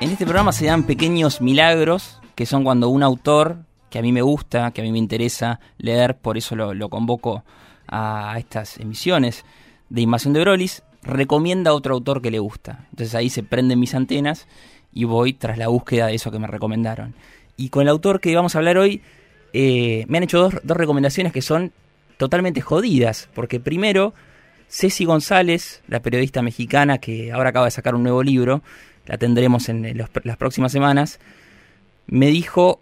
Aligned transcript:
En 0.00 0.08
este 0.08 0.24
programa 0.24 0.52
se 0.52 0.64
dan 0.64 0.84
pequeños 0.84 1.42
milagros, 1.42 2.22
que 2.34 2.46
son 2.46 2.64
cuando 2.64 2.88
un 2.88 3.02
autor 3.02 3.58
que 3.90 3.98
a 3.98 4.02
mí 4.02 4.12
me 4.12 4.22
gusta, 4.22 4.70
que 4.70 4.80
a 4.80 4.84
mí 4.84 4.92
me 4.92 4.98
interesa 4.98 5.60
leer, 5.76 6.16
por 6.16 6.38
eso 6.38 6.56
lo, 6.56 6.88
convoco 6.88 7.44
a 7.86 8.34
estas 8.38 8.78
emisiones 8.78 9.44
de 9.90 10.00
Invasión 10.00 10.32
de 10.32 10.40
Brolis, 10.40 10.82
recomienda 11.02 11.72
a 11.72 11.74
otro 11.74 11.92
autor 11.92 12.22
que 12.22 12.30
le 12.30 12.38
gusta. 12.38 12.86
Entonces 12.92 13.14
ahí 13.14 13.28
se 13.28 13.42
prenden 13.42 13.78
mis 13.78 13.94
antenas 13.94 14.48
y 14.90 15.04
voy 15.04 15.34
tras 15.34 15.58
la 15.58 15.68
búsqueda 15.68 16.06
de 16.06 16.14
eso 16.14 16.30
que 16.30 16.38
me 16.38 16.46
recomendaron. 16.46 17.14
Y 17.58 17.68
con 17.68 17.82
el 17.82 17.88
autor 17.88 18.20
que 18.20 18.34
vamos 18.34 18.54
a 18.54 18.58
hablar 18.58 18.78
hoy, 18.78 19.02
eh, 19.52 20.06
me 20.08 20.16
han 20.16 20.24
hecho 20.24 20.38
dos, 20.38 20.54
dos 20.62 20.78
recomendaciones 20.78 21.30
que 21.30 21.42
son 21.42 21.72
totalmente 22.16 22.62
jodidas, 22.62 23.28
porque 23.34 23.60
primero, 23.60 24.14
Ceci 24.70 25.04
González, 25.04 25.82
la 25.88 26.00
periodista 26.00 26.42
mexicana 26.42 26.98
que 26.98 27.32
ahora 27.32 27.50
acaba 27.50 27.64
de 27.64 27.72
sacar 27.72 27.96
un 27.96 28.04
nuevo 28.04 28.22
libro, 28.22 28.62
la 29.04 29.18
tendremos 29.18 29.68
en 29.68 29.98
las 29.98 30.36
próximas 30.36 30.70
semanas, 30.70 31.18
me 32.06 32.28
dijo, 32.28 32.80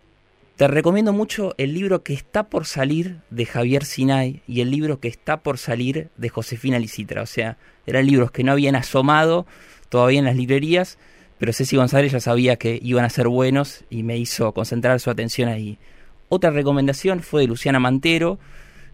te 0.57 0.69
recomiendo 0.69 1.15
mucho 1.15 1.55
el 1.57 1.73
libro 1.73 2.03
que 2.03 2.13
está 2.13 2.51
por 2.51 2.67
salir 2.67 3.21
de 3.31 3.47
Javier 3.47 3.87
Sinay 3.87 4.43
y 4.47 4.61
el 4.61 4.71
libro 4.71 5.01
que 5.01 5.09
está 5.09 5.39
por 5.39 5.57
salir 5.57 6.11
de 6.19 6.29
Josefina 6.29 6.79
Licitra. 6.79 7.23
O 7.23 7.27
sea, 7.27 7.57
eran 7.87 8.07
libros 8.07 8.33
que 8.33 8.45
no 8.45 8.53
habían 8.53 8.77
asomado 8.77 9.47
todavía 9.89 10.19
en 10.19 10.27
las 10.27 10.37
librerías, 10.37 10.99
pero 11.39 11.55
Ceci 11.55 11.77
González 11.77 12.13
ya 12.13 12.21
sabía 12.21 12.57
que 12.57 12.79
iban 12.83 13.07
a 13.07 13.11
ser 13.11 13.29
buenos 13.29 13.85
y 13.89 14.03
me 14.03 14.19
hizo 14.19 14.53
concentrar 14.53 15.01
su 15.01 15.09
atención 15.09 15.49
ahí. 15.49 15.79
Otra 16.29 16.51
recomendación 16.51 17.21
fue 17.21 17.43
de 17.43 17.47
Luciana 17.47 17.81
Mantero, 17.81 18.39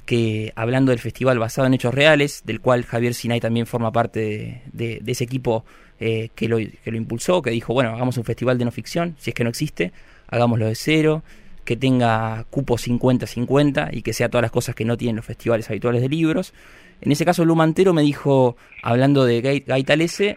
que 0.07 0.53
hablando 0.55 0.91
del 0.91 0.99
festival 0.99 1.39
basado 1.39 1.67
en 1.67 1.75
hechos 1.75 1.95
reales, 1.95 2.43
del 2.45 2.61
cual 2.61 2.85
Javier 2.85 3.15
Sinay 3.15 3.41
también 3.41 3.67
forma 3.67 3.91
parte 3.93 4.63
de 4.73 5.03
ese 5.07 5.25
equipo 5.25 5.65
eh, 6.01 6.31
que, 6.35 6.49
lo, 6.49 6.59
impulsó, 6.59 7.41
que 7.41 7.51
dijo, 7.51 7.73
bueno, 7.73 7.91
hagamos 7.91 8.17
un 8.19 8.25
festival 8.25 8.59
de 8.59 8.65
no 8.65 8.73
ficción, 8.73 9.15
si 9.19 9.31
es 9.31 9.35
que 9.35 9.45
no 9.45 9.51
existe, 9.51 9.93
hagámoslo 10.27 10.67
de 10.67 10.75
cero, 10.75 11.23
que 11.65 11.77
tenga 11.77 12.45
cupo 12.51 12.77
50-50 12.77 13.91
y 13.93 14.03
que 14.03 14.13
sea 14.13 14.29
todas 14.29 14.43
las 14.43 14.51
cosas 14.51 14.75
que 14.75 14.85
no 14.85 14.97
tienen 14.97 15.17
los 15.17 15.25
festivales 15.25 15.71
habituales 15.71 16.03
de 16.03 16.09
libros. 16.09 16.53
En 17.01 17.13
ese 17.13 17.25
caso, 17.25 17.45
Lumantero 17.45 17.95
me 17.95 18.03
dijo, 18.03 18.57
hablando 18.83 19.25
de 19.25 19.63
Gaitalese, 19.67 20.35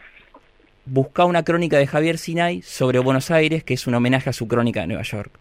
busca 0.86 1.26
una 1.26 1.44
crónica 1.44 1.78
de 1.78 1.88
Javier 1.88 2.20
Sinay 2.20 2.62
sobre 2.62 3.00
Buenos 3.00 3.32
Aires, 3.32 3.64
que 3.64 3.74
es 3.74 3.88
un 3.88 3.96
homenaje 3.96 4.30
a 4.30 4.34
su 4.34 4.48
crónica 4.48 4.82
de 4.82 4.88
Nueva 4.88 5.04
York. 5.04 5.32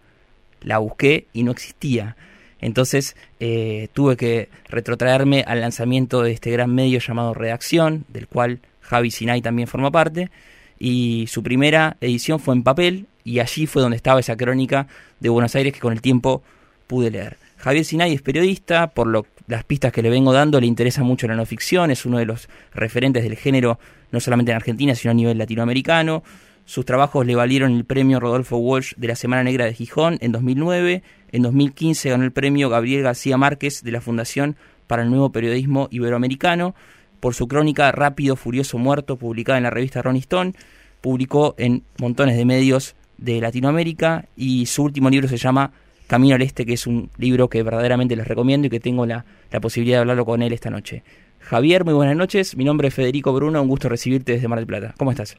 La 0.62 0.78
busqué 0.78 1.26
y 1.34 1.42
no 1.42 1.52
existía. 1.52 2.16
Entonces 2.60 3.16
eh, 3.40 3.88
tuve 3.92 4.16
que 4.16 4.48
retrotraerme 4.68 5.44
al 5.46 5.60
lanzamiento 5.60 6.22
de 6.22 6.32
este 6.32 6.50
gran 6.50 6.74
medio 6.74 6.98
llamado 6.98 7.34
Redacción, 7.34 8.04
del 8.08 8.26
cual 8.28 8.60
Javi 8.80 9.10
Sinai 9.10 9.42
también 9.42 9.68
forma 9.68 9.90
parte, 9.90 10.30
y 10.78 11.26
su 11.28 11.42
primera 11.42 11.96
edición 12.00 12.38
fue 12.38 12.54
en 12.54 12.62
papel, 12.62 13.06
y 13.24 13.40
allí 13.40 13.66
fue 13.66 13.82
donde 13.82 13.96
estaba 13.96 14.20
esa 14.20 14.36
crónica 14.36 14.86
de 15.20 15.28
Buenos 15.28 15.54
Aires 15.54 15.72
que 15.72 15.80
con 15.80 15.92
el 15.92 16.00
tiempo 16.00 16.42
pude 16.86 17.10
leer. 17.10 17.36
Javier 17.58 17.84
Sinay 17.84 18.14
es 18.14 18.22
periodista, 18.22 18.88
por 18.88 19.06
lo, 19.06 19.26
las 19.48 19.64
pistas 19.64 19.92
que 19.92 20.02
le 20.02 20.10
vengo 20.10 20.32
dando 20.32 20.60
le 20.60 20.66
interesa 20.66 21.02
mucho 21.02 21.26
la 21.26 21.34
no 21.34 21.46
ficción, 21.46 21.90
es 21.90 22.06
uno 22.06 22.18
de 22.18 22.26
los 22.26 22.48
referentes 22.72 23.22
del 23.22 23.36
género 23.36 23.78
no 24.12 24.20
solamente 24.20 24.52
en 24.52 24.56
Argentina, 24.56 24.94
sino 24.94 25.10
a 25.10 25.14
nivel 25.14 25.38
latinoamericano. 25.38 26.22
Sus 26.66 26.84
trabajos 26.84 27.24
le 27.24 27.36
valieron 27.36 27.76
el 27.76 27.84
premio 27.84 28.18
Rodolfo 28.18 28.56
Walsh 28.56 28.94
de 28.96 29.06
la 29.06 29.14
Semana 29.14 29.44
Negra 29.44 29.66
de 29.66 29.72
Gijón 29.72 30.18
en 30.20 30.32
2009. 30.32 31.04
En 31.30 31.42
2015 31.42 32.10
ganó 32.10 32.24
el 32.24 32.32
premio 32.32 32.68
Gabriel 32.68 33.04
García 33.04 33.36
Márquez 33.36 33.84
de 33.84 33.92
la 33.92 34.00
Fundación 34.00 34.56
para 34.88 35.04
el 35.04 35.10
Nuevo 35.10 35.30
Periodismo 35.30 35.86
Iberoamericano 35.92 36.74
por 37.20 37.34
su 37.34 37.46
crónica 37.46 37.92
Rápido, 37.92 38.34
Furioso, 38.34 38.78
Muerto, 38.78 39.16
publicada 39.16 39.58
en 39.58 39.62
la 39.62 39.70
revista 39.70 40.02
Rolling 40.02 40.18
Stone. 40.18 40.54
Publicó 41.00 41.54
en 41.56 41.84
montones 41.98 42.36
de 42.36 42.44
medios 42.44 42.96
de 43.16 43.40
Latinoamérica 43.40 44.26
y 44.36 44.66
su 44.66 44.82
último 44.82 45.08
libro 45.08 45.28
se 45.28 45.36
llama 45.36 45.70
Camino 46.08 46.34
al 46.34 46.42
Este, 46.42 46.66
que 46.66 46.72
es 46.72 46.88
un 46.88 47.10
libro 47.16 47.48
que 47.48 47.62
verdaderamente 47.62 48.16
les 48.16 48.26
recomiendo 48.26 48.66
y 48.66 48.70
que 48.70 48.80
tengo 48.80 49.06
la, 49.06 49.24
la 49.52 49.60
posibilidad 49.60 49.98
de 49.98 50.00
hablarlo 50.00 50.24
con 50.24 50.42
él 50.42 50.52
esta 50.52 50.70
noche. 50.70 51.04
Javier, 51.38 51.84
muy 51.84 51.94
buenas 51.94 52.16
noches. 52.16 52.56
Mi 52.56 52.64
nombre 52.64 52.88
es 52.88 52.94
Federico 52.94 53.32
Bruno, 53.32 53.62
un 53.62 53.68
gusto 53.68 53.88
recibirte 53.88 54.32
desde 54.32 54.48
Mar 54.48 54.58
del 54.58 54.66
Plata. 54.66 54.94
¿Cómo 54.98 55.12
estás? 55.12 55.36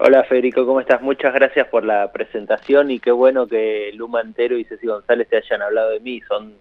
Hola 0.00 0.22
Federico, 0.22 0.64
¿cómo 0.64 0.80
estás? 0.80 1.02
Muchas 1.02 1.34
gracias 1.34 1.66
por 1.66 1.84
la 1.84 2.12
presentación 2.12 2.92
y 2.92 3.00
qué 3.00 3.10
bueno 3.10 3.48
que 3.48 3.90
Luma 3.94 4.20
Antero 4.20 4.56
y 4.56 4.64
Ceci 4.64 4.86
González 4.86 5.28
te 5.28 5.38
hayan 5.38 5.60
hablado 5.60 5.90
de 5.90 5.98
mí. 5.98 6.20
Son 6.28 6.54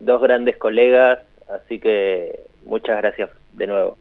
dos 0.00 0.20
grandes 0.20 0.56
colegas, 0.56 1.20
así 1.48 1.78
que 1.78 2.40
muchas 2.64 2.96
gracias 2.98 3.30
de 3.52 3.68
nuevo. 3.68 3.96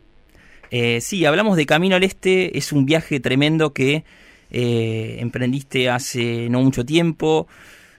Eh, 0.71 0.99
sí, 0.99 1.25
hablamos 1.25 1.57
de 1.57 1.67
Camino 1.67 1.95
al 1.95 2.03
Este, 2.03 2.57
es 2.57 2.71
un 2.71 2.87
viaje 2.87 3.19
tremendo 3.19 3.71
que 3.71 4.03
eh, 4.49 5.17
emprendiste 5.19 5.87
hace 5.87 6.49
no 6.49 6.61
mucho 6.61 6.83
tiempo. 6.83 7.47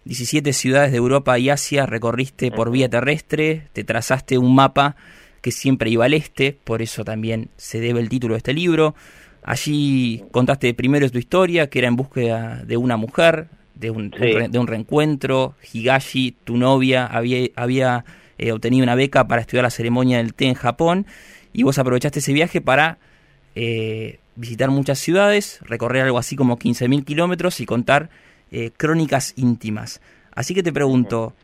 17 0.04 0.52
ciudades 0.52 0.90
de 0.90 0.98
Europa 0.98 1.38
y 1.38 1.48
Asia 1.48 1.86
recorriste 1.86 2.50
por 2.50 2.72
vía 2.72 2.88
terrestre, 2.88 3.68
te 3.72 3.84
trazaste 3.84 4.36
un 4.36 4.52
mapa 4.52 4.96
que 5.42 5.52
siempre 5.52 5.90
iba 5.90 6.06
al 6.06 6.14
este, 6.14 6.56
por 6.64 6.82
eso 6.82 7.04
también 7.04 7.50
se 7.56 7.78
debe 7.78 8.00
el 8.00 8.08
título 8.08 8.34
de 8.34 8.38
este 8.38 8.52
libro. 8.52 8.96
Allí 9.42 10.24
contaste 10.30 10.72
primero 10.74 11.10
tu 11.10 11.18
historia, 11.18 11.68
que 11.68 11.80
era 11.80 11.88
en 11.88 11.96
búsqueda 11.96 12.62
de 12.64 12.76
una 12.76 12.96
mujer, 12.96 13.48
de 13.74 13.90
un, 13.90 14.10
de 14.10 14.58
un 14.58 14.66
reencuentro. 14.66 15.54
Higashi, 15.72 16.36
tu 16.44 16.56
novia, 16.56 17.06
había, 17.06 17.48
había 17.56 18.04
eh, 18.38 18.52
obtenido 18.52 18.84
una 18.84 18.94
beca 18.94 19.26
para 19.26 19.40
estudiar 19.40 19.64
la 19.64 19.70
ceremonia 19.70 20.18
del 20.18 20.34
té 20.34 20.46
en 20.46 20.54
Japón 20.54 21.06
y 21.52 21.64
vos 21.64 21.78
aprovechaste 21.78 22.20
ese 22.20 22.32
viaje 22.32 22.60
para 22.60 22.98
eh, 23.54 24.18
visitar 24.36 24.70
muchas 24.70 24.98
ciudades, 24.98 25.60
recorrer 25.62 26.04
algo 26.04 26.18
así 26.18 26.36
como 26.36 26.58
15.000 26.58 27.04
kilómetros 27.04 27.60
y 27.60 27.66
contar 27.66 28.10
eh, 28.50 28.70
crónicas 28.76 29.34
íntimas. 29.36 30.00
Así 30.34 30.54
que 30.54 30.62
te 30.62 30.72
pregunto, 30.72 31.34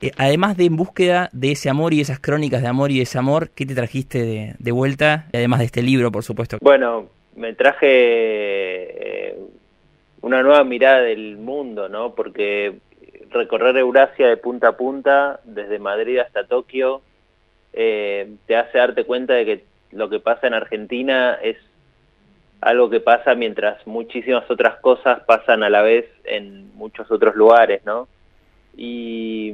eh, 0.00 0.12
además 0.16 0.56
de 0.56 0.64
en 0.64 0.76
búsqueda 0.76 1.28
de 1.32 1.52
ese 1.52 1.68
amor 1.68 1.92
y 1.92 2.00
esas 2.00 2.18
crónicas 2.18 2.62
de 2.62 2.68
amor 2.68 2.90
y 2.90 2.98
desamor, 2.98 3.50
¿qué 3.50 3.66
te 3.66 3.74
trajiste 3.74 4.24
de, 4.24 4.54
de 4.58 4.72
vuelta? 4.72 5.26
Además 5.32 5.60
de 5.60 5.66
este 5.66 5.82
libro, 5.82 6.10
por 6.10 6.24
supuesto. 6.24 6.58
Bueno, 6.62 7.08
me 7.36 7.52
traje 7.54 9.36
una 10.22 10.42
nueva 10.42 10.64
mirada 10.64 11.02
del 11.02 11.36
mundo, 11.36 11.88
¿no? 11.88 12.14
Porque 12.14 12.74
recorrer 13.30 13.76
Eurasia 13.76 14.28
de 14.28 14.36
punta 14.36 14.68
a 14.68 14.76
punta, 14.76 15.40
desde 15.44 15.78
Madrid 15.78 16.18
hasta 16.18 16.46
Tokio, 16.46 17.02
eh, 17.72 18.34
te 18.46 18.56
hace 18.56 18.78
darte 18.78 19.04
cuenta 19.04 19.34
de 19.34 19.44
que 19.44 19.64
lo 19.92 20.08
que 20.08 20.18
pasa 20.18 20.46
en 20.46 20.54
Argentina 20.54 21.38
es 21.42 21.56
algo 22.60 22.88
que 22.90 23.00
pasa 23.00 23.34
mientras 23.34 23.86
muchísimas 23.86 24.50
otras 24.50 24.80
cosas 24.80 25.20
pasan 25.20 25.62
a 25.62 25.70
la 25.70 25.82
vez 25.82 26.06
en 26.24 26.74
muchos 26.74 27.10
otros 27.10 27.36
lugares, 27.36 27.82
¿no? 27.84 28.08
Y, 28.76 29.52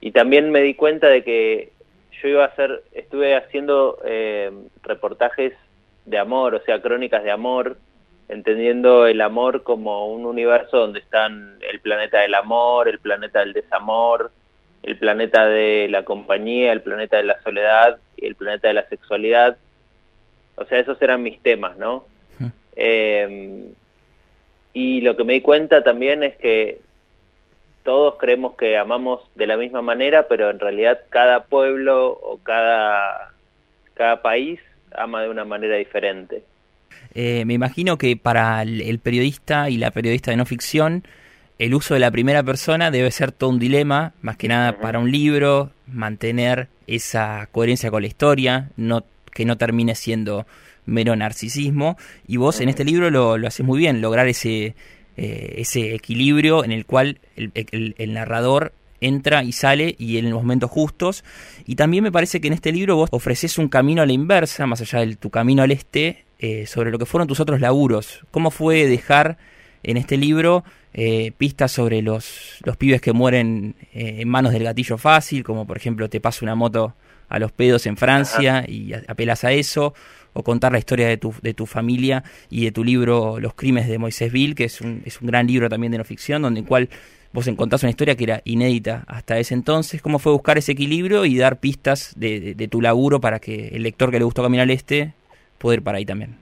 y 0.00 0.10
también 0.10 0.50
me 0.50 0.60
di 0.62 0.74
cuenta 0.74 1.08
de 1.08 1.22
que 1.24 1.72
yo 2.22 2.28
iba 2.28 2.44
a 2.44 2.48
hacer, 2.48 2.82
estuve 2.92 3.36
haciendo 3.36 3.98
eh, 4.04 4.50
reportajes 4.82 5.54
de 6.04 6.18
amor, 6.18 6.54
o 6.54 6.60
sea, 6.60 6.80
crónicas 6.80 7.24
de 7.24 7.30
amor, 7.30 7.76
entendiendo 8.28 9.06
el 9.06 9.20
amor 9.20 9.62
como 9.62 10.08
un 10.08 10.26
universo 10.26 10.78
donde 10.78 11.00
están 11.00 11.58
el 11.70 11.80
planeta 11.80 12.20
del 12.20 12.34
amor, 12.34 12.88
el 12.88 12.98
planeta 12.98 13.40
del 13.40 13.52
desamor, 13.52 14.30
el 14.82 14.98
planeta 14.98 15.46
de 15.46 15.88
la 15.88 16.04
compañía, 16.04 16.72
el 16.72 16.82
planeta 16.82 17.16
de 17.16 17.24
la 17.24 17.40
soledad 17.42 17.98
y 18.16 18.26
el 18.26 18.34
planeta 18.34 18.68
de 18.68 18.74
la 18.74 18.88
sexualidad. 18.88 19.56
O 20.56 20.64
sea, 20.66 20.78
esos 20.78 21.00
eran 21.00 21.22
mis 21.22 21.40
temas, 21.40 21.76
¿no? 21.76 22.04
Eh, 22.76 23.72
y 24.72 25.00
lo 25.02 25.16
que 25.16 25.24
me 25.24 25.34
di 25.34 25.40
cuenta 25.40 25.84
también 25.84 26.22
es 26.22 26.36
que 26.36 26.80
todos 27.84 28.16
creemos 28.16 28.56
que 28.56 28.76
amamos 28.76 29.20
de 29.34 29.46
la 29.46 29.56
misma 29.56 29.82
manera, 29.82 30.26
pero 30.26 30.50
en 30.50 30.58
realidad 30.58 31.00
cada 31.10 31.44
pueblo 31.44 32.08
o 32.10 32.38
cada, 32.42 33.32
cada 33.94 34.22
país 34.22 34.60
ama 34.96 35.22
de 35.22 35.28
una 35.28 35.44
manera 35.44 35.76
diferente. 35.76 36.42
Eh, 37.14 37.44
me 37.44 37.54
imagino 37.54 37.98
que 37.98 38.16
para 38.16 38.62
el 38.62 38.98
periodista 38.98 39.70
y 39.70 39.76
la 39.76 39.90
periodista 39.90 40.30
de 40.30 40.36
no 40.36 40.46
ficción, 40.46 41.04
el 41.58 41.74
uso 41.74 41.94
de 41.94 42.00
la 42.00 42.10
primera 42.10 42.42
persona 42.42 42.90
debe 42.90 43.10
ser 43.10 43.30
todo 43.30 43.50
un 43.50 43.58
dilema, 43.58 44.12
más 44.22 44.36
que 44.36 44.48
nada 44.48 44.78
para 44.78 44.98
un 44.98 45.10
libro, 45.12 45.70
mantener 45.86 46.68
esa 46.86 47.48
coherencia 47.52 47.90
con 47.90 48.02
la 48.02 48.08
historia, 48.08 48.70
no, 48.76 49.04
que 49.32 49.44
no 49.44 49.56
termine 49.56 49.94
siendo 49.94 50.46
mero 50.86 51.14
narcisismo. 51.14 51.96
Y 52.26 52.38
vos 52.38 52.60
en 52.60 52.68
este 52.68 52.84
libro 52.84 53.10
lo, 53.10 53.38
lo 53.38 53.46
haces 53.46 53.64
muy 53.64 53.78
bien, 53.78 54.00
lograr 54.00 54.26
ese, 54.26 54.74
eh, 55.16 55.54
ese 55.58 55.94
equilibrio 55.94 56.64
en 56.64 56.72
el 56.72 56.86
cual 56.86 57.18
el, 57.36 57.52
el, 57.96 58.14
narrador 58.14 58.72
entra 59.06 59.44
y 59.44 59.52
sale 59.52 59.94
y 59.98 60.18
en 60.18 60.30
los 60.30 60.42
momentos 60.42 60.70
justos. 60.70 61.24
Y 61.66 61.76
también 61.76 62.04
me 62.04 62.12
parece 62.12 62.40
que 62.40 62.48
en 62.48 62.54
este 62.54 62.72
libro 62.72 62.96
vos 62.96 63.08
ofreces 63.12 63.58
un 63.58 63.68
camino 63.68 64.02
a 64.02 64.06
la 64.06 64.12
inversa, 64.12 64.66
más 64.66 64.80
allá 64.80 65.00
de 65.00 65.16
tu 65.16 65.30
camino 65.30 65.62
al 65.62 65.70
este, 65.70 66.24
eh, 66.38 66.66
sobre 66.66 66.90
lo 66.90 66.98
que 66.98 67.06
fueron 67.06 67.28
tus 67.28 67.40
otros 67.40 67.60
laburos. 67.60 68.24
¿Cómo 68.30 68.50
fue 68.50 68.86
dejar 68.86 69.38
en 69.82 69.96
este 69.96 70.16
libro 70.16 70.64
eh, 70.92 71.32
pistas 71.36 71.72
sobre 71.72 72.02
los, 72.02 72.58
los 72.64 72.76
pibes 72.76 73.00
que 73.00 73.12
mueren 73.12 73.74
eh, 73.92 74.16
en 74.20 74.28
manos 74.28 74.52
del 74.52 74.64
gatillo 74.64 74.96
fácil, 74.96 75.44
como 75.44 75.66
por 75.66 75.76
ejemplo 75.76 76.08
te 76.08 76.20
pasa 76.20 76.44
una 76.44 76.54
moto 76.54 76.94
a 77.28 77.38
los 77.38 77.52
pedos 77.52 77.86
en 77.86 77.96
Francia 77.96 78.64
y 78.66 78.92
apelas 78.92 79.44
a 79.44 79.52
eso, 79.52 79.94
o 80.32 80.42
contar 80.42 80.72
la 80.72 80.78
historia 80.78 81.08
de 81.08 81.16
tu, 81.16 81.34
de 81.42 81.54
tu 81.54 81.66
familia 81.66 82.22
y 82.50 82.64
de 82.64 82.72
tu 82.72 82.84
libro 82.84 83.40
Los 83.40 83.54
Crímenes 83.54 83.88
de 83.88 83.98
Moisés 83.98 84.32
Bill, 84.32 84.54
que 84.54 84.64
es 84.64 84.80
un, 84.80 85.02
es 85.04 85.20
un 85.20 85.28
gran 85.28 85.46
libro 85.46 85.68
también 85.68 85.92
de 85.92 85.98
no 85.98 86.04
ficción, 86.04 86.42
donde 86.42 86.60
en 86.60 86.66
cual 86.66 86.88
vos 87.34 87.48
encontrás 87.48 87.82
una 87.82 87.90
historia 87.90 88.14
que 88.14 88.22
era 88.22 88.40
inédita 88.44 89.02
hasta 89.08 89.38
ese 89.38 89.54
entonces. 89.54 90.00
¿Cómo 90.00 90.20
fue 90.20 90.30
buscar 90.30 90.56
ese 90.56 90.72
equilibrio 90.72 91.24
y 91.24 91.36
dar 91.36 91.58
pistas 91.58 92.14
de, 92.16 92.54
de, 92.54 92.68
tu 92.68 92.80
laburo 92.80 93.20
para 93.20 93.40
que 93.40 93.68
el 93.72 93.82
lector 93.82 94.12
que 94.12 94.20
le 94.20 94.24
gustó 94.24 94.42
Caminar 94.44 94.62
al 94.62 94.70
Este 94.70 95.14
pueda 95.58 95.74
ir 95.74 95.82
para 95.82 95.98
ahí 95.98 96.06
también? 96.06 96.36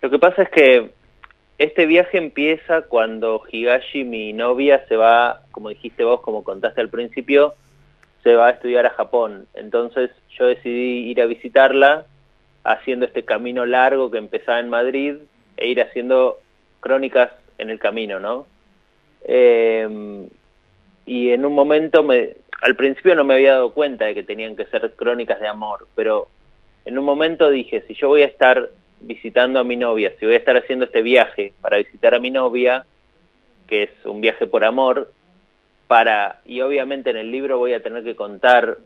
Lo 0.00 0.08
que 0.08 0.18
pasa 0.18 0.42
es 0.42 0.48
que 0.48 0.90
este 1.58 1.84
viaje 1.84 2.16
empieza 2.16 2.82
cuando 2.82 3.42
Higashi, 3.52 4.04
mi 4.04 4.32
novia, 4.32 4.86
se 4.88 4.96
va, 4.96 5.42
como 5.50 5.68
dijiste 5.68 6.02
vos, 6.02 6.22
como 6.22 6.42
contaste 6.42 6.80
al 6.80 6.88
principio, 6.88 7.54
se 8.22 8.34
va 8.34 8.46
a 8.46 8.52
estudiar 8.52 8.86
a 8.86 8.90
Japón. 8.90 9.46
Entonces 9.52 10.10
yo 10.38 10.46
decidí 10.46 11.10
ir 11.10 11.20
a 11.20 11.26
visitarla 11.26 12.06
haciendo 12.64 13.04
este 13.04 13.22
camino 13.22 13.66
largo 13.66 14.10
que 14.10 14.16
empezaba 14.16 14.60
en 14.60 14.70
Madrid 14.70 15.16
e 15.58 15.68
ir 15.68 15.82
haciendo 15.82 16.38
crónicas 16.80 17.32
en 17.58 17.68
el 17.68 17.78
camino, 17.78 18.18
¿no? 18.18 18.46
Eh, 19.28 20.28
y 21.04 21.30
en 21.30 21.44
un 21.44 21.52
momento, 21.52 22.02
me, 22.02 22.36
al 22.62 22.76
principio 22.76 23.14
no 23.14 23.24
me 23.24 23.34
había 23.34 23.52
dado 23.52 23.72
cuenta 23.72 24.06
de 24.06 24.14
que 24.14 24.22
tenían 24.22 24.56
que 24.56 24.66
ser 24.66 24.92
crónicas 24.96 25.40
de 25.40 25.48
amor, 25.48 25.86
pero 25.94 26.28
en 26.84 26.98
un 26.98 27.04
momento 27.04 27.50
dije, 27.50 27.84
si 27.86 27.94
yo 27.94 28.08
voy 28.08 28.22
a 28.22 28.26
estar 28.26 28.70
visitando 29.00 29.60
a 29.60 29.64
mi 29.64 29.76
novia, 29.76 30.12
si 30.18 30.26
voy 30.26 30.34
a 30.34 30.38
estar 30.38 30.56
haciendo 30.56 30.86
este 30.86 31.02
viaje 31.02 31.52
para 31.60 31.78
visitar 31.78 32.14
a 32.14 32.18
mi 32.18 32.30
novia, 32.30 32.86
que 33.66 33.84
es 33.84 33.90
un 34.04 34.20
viaje 34.20 34.46
por 34.46 34.64
amor, 34.64 35.12
para, 35.86 36.40
y 36.44 36.60
obviamente 36.60 37.10
en 37.10 37.16
el 37.16 37.30
libro 37.30 37.58
voy 37.58 37.72
a 37.72 37.82
tener 37.82 38.02
que 38.02 38.16
contar 38.16 38.78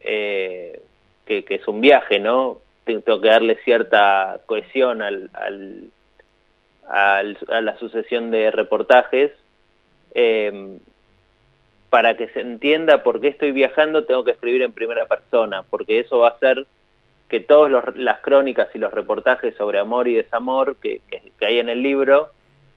eh, 0.00 0.80
que, 1.26 1.44
es 1.48 1.68
un 1.68 1.80
viaje, 1.80 2.18
¿no? 2.18 2.58
Tengo 2.84 3.20
que 3.20 3.28
darle 3.28 3.56
cierta 3.64 4.40
cohesión 4.46 5.02
al, 5.02 5.30
al, 5.32 5.90
a 6.88 7.60
la 7.60 7.78
sucesión 7.78 8.30
de 8.30 8.50
reportajes. 8.50 9.30
Eh, 10.14 10.78
para 11.90 12.16
que 12.16 12.28
se 12.28 12.40
entienda 12.40 13.02
por 13.02 13.20
qué 13.20 13.28
estoy 13.28 13.50
viajando, 13.50 14.04
tengo 14.04 14.24
que 14.24 14.30
escribir 14.30 14.62
en 14.62 14.72
primera 14.72 15.06
persona, 15.06 15.64
porque 15.68 15.98
eso 15.98 16.20
va 16.20 16.28
a 16.28 16.32
hacer 16.32 16.66
que 17.28 17.40
todas 17.40 17.94
las 17.96 18.20
crónicas 18.20 18.68
y 18.74 18.78
los 18.78 18.92
reportajes 18.92 19.54
sobre 19.56 19.78
amor 19.78 20.08
y 20.08 20.14
desamor 20.14 20.76
que, 20.76 21.00
que, 21.08 21.46
hay 21.46 21.58
en 21.58 21.68
el 21.68 21.82
libro 21.82 22.30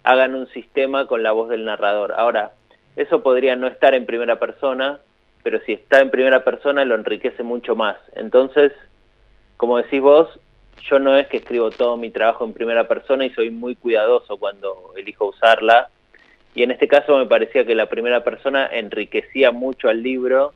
hagan 0.04 0.36
un 0.36 0.48
sistema 0.50 1.08
con 1.08 1.24
la 1.24 1.32
voz 1.32 1.50
del 1.50 1.66
narrador. 1.66 2.14
Ahora, 2.18 2.52
eso 2.96 3.24
podría 3.24 3.56
no 3.56 3.68
estar 3.68 3.94
en 3.94 4.06
primera 4.06 4.40
persona, 4.40 5.00
pero 5.44 5.60
si 5.62 5.74
está 5.74 6.02
en 6.02 6.12
primera 6.12 6.44
persona 6.44 6.86
lo 6.86 6.96
enriquece 6.96 7.42
mucho 7.42 7.76
más. 7.76 7.98
Entonces, 8.14 8.74
como 9.58 9.78
decís 9.78 10.02
vos, 10.02 10.40
yo 10.90 11.00
no 11.00 11.16
es 11.18 11.28
que 11.28 11.38
escribo 11.38 11.72
todo 11.72 11.98
mi 11.98 12.12
trabajo 12.12 12.46
en 12.46 12.54
primera 12.54 12.88
persona 12.88 13.26
y 13.26 13.30
soy 13.32 13.50
muy 13.50 13.76
cuidadoso 13.76 14.38
cuando 14.38 14.94
elijo 14.96 15.28
usarla. 15.28 15.90
Y 16.56 16.64
en 16.64 16.72
este 16.72 16.88
caso 16.88 17.18
me 17.18 17.26
parecía 17.26 17.66
que 17.66 17.76
la 17.76 17.88
primera 17.88 18.24
persona 18.24 18.68
enriquecía 18.72 19.52
mucho 19.52 19.90
al 19.90 20.04
libro 20.04 20.54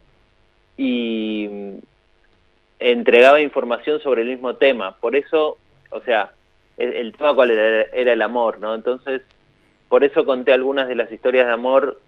y, 0.78 1.50
entregaba 2.80 3.42
información 3.42 4.00
sobre 4.02 4.22
el 4.22 4.30
mismo 4.30 4.56
tema. 4.56 4.96
Por 4.98 5.16
eso, 5.16 5.58
o 5.90 6.02
sea, 6.02 6.32
el, 6.78 7.12
tema 7.14 7.34
cuál 7.34 7.52
era, 7.52 7.82
era, 7.94 8.14
el 8.14 8.22
amor, 8.22 8.60
¿no? 8.60 8.76
Entonces, 8.76 9.22
por 9.90 10.04
eso 10.04 10.26
conté 10.26 10.54
algunas 10.54 10.88
de 10.88 10.96
las 10.96 11.12
historias 11.12 11.48
de 11.48 11.54
amor, 11.54 12.00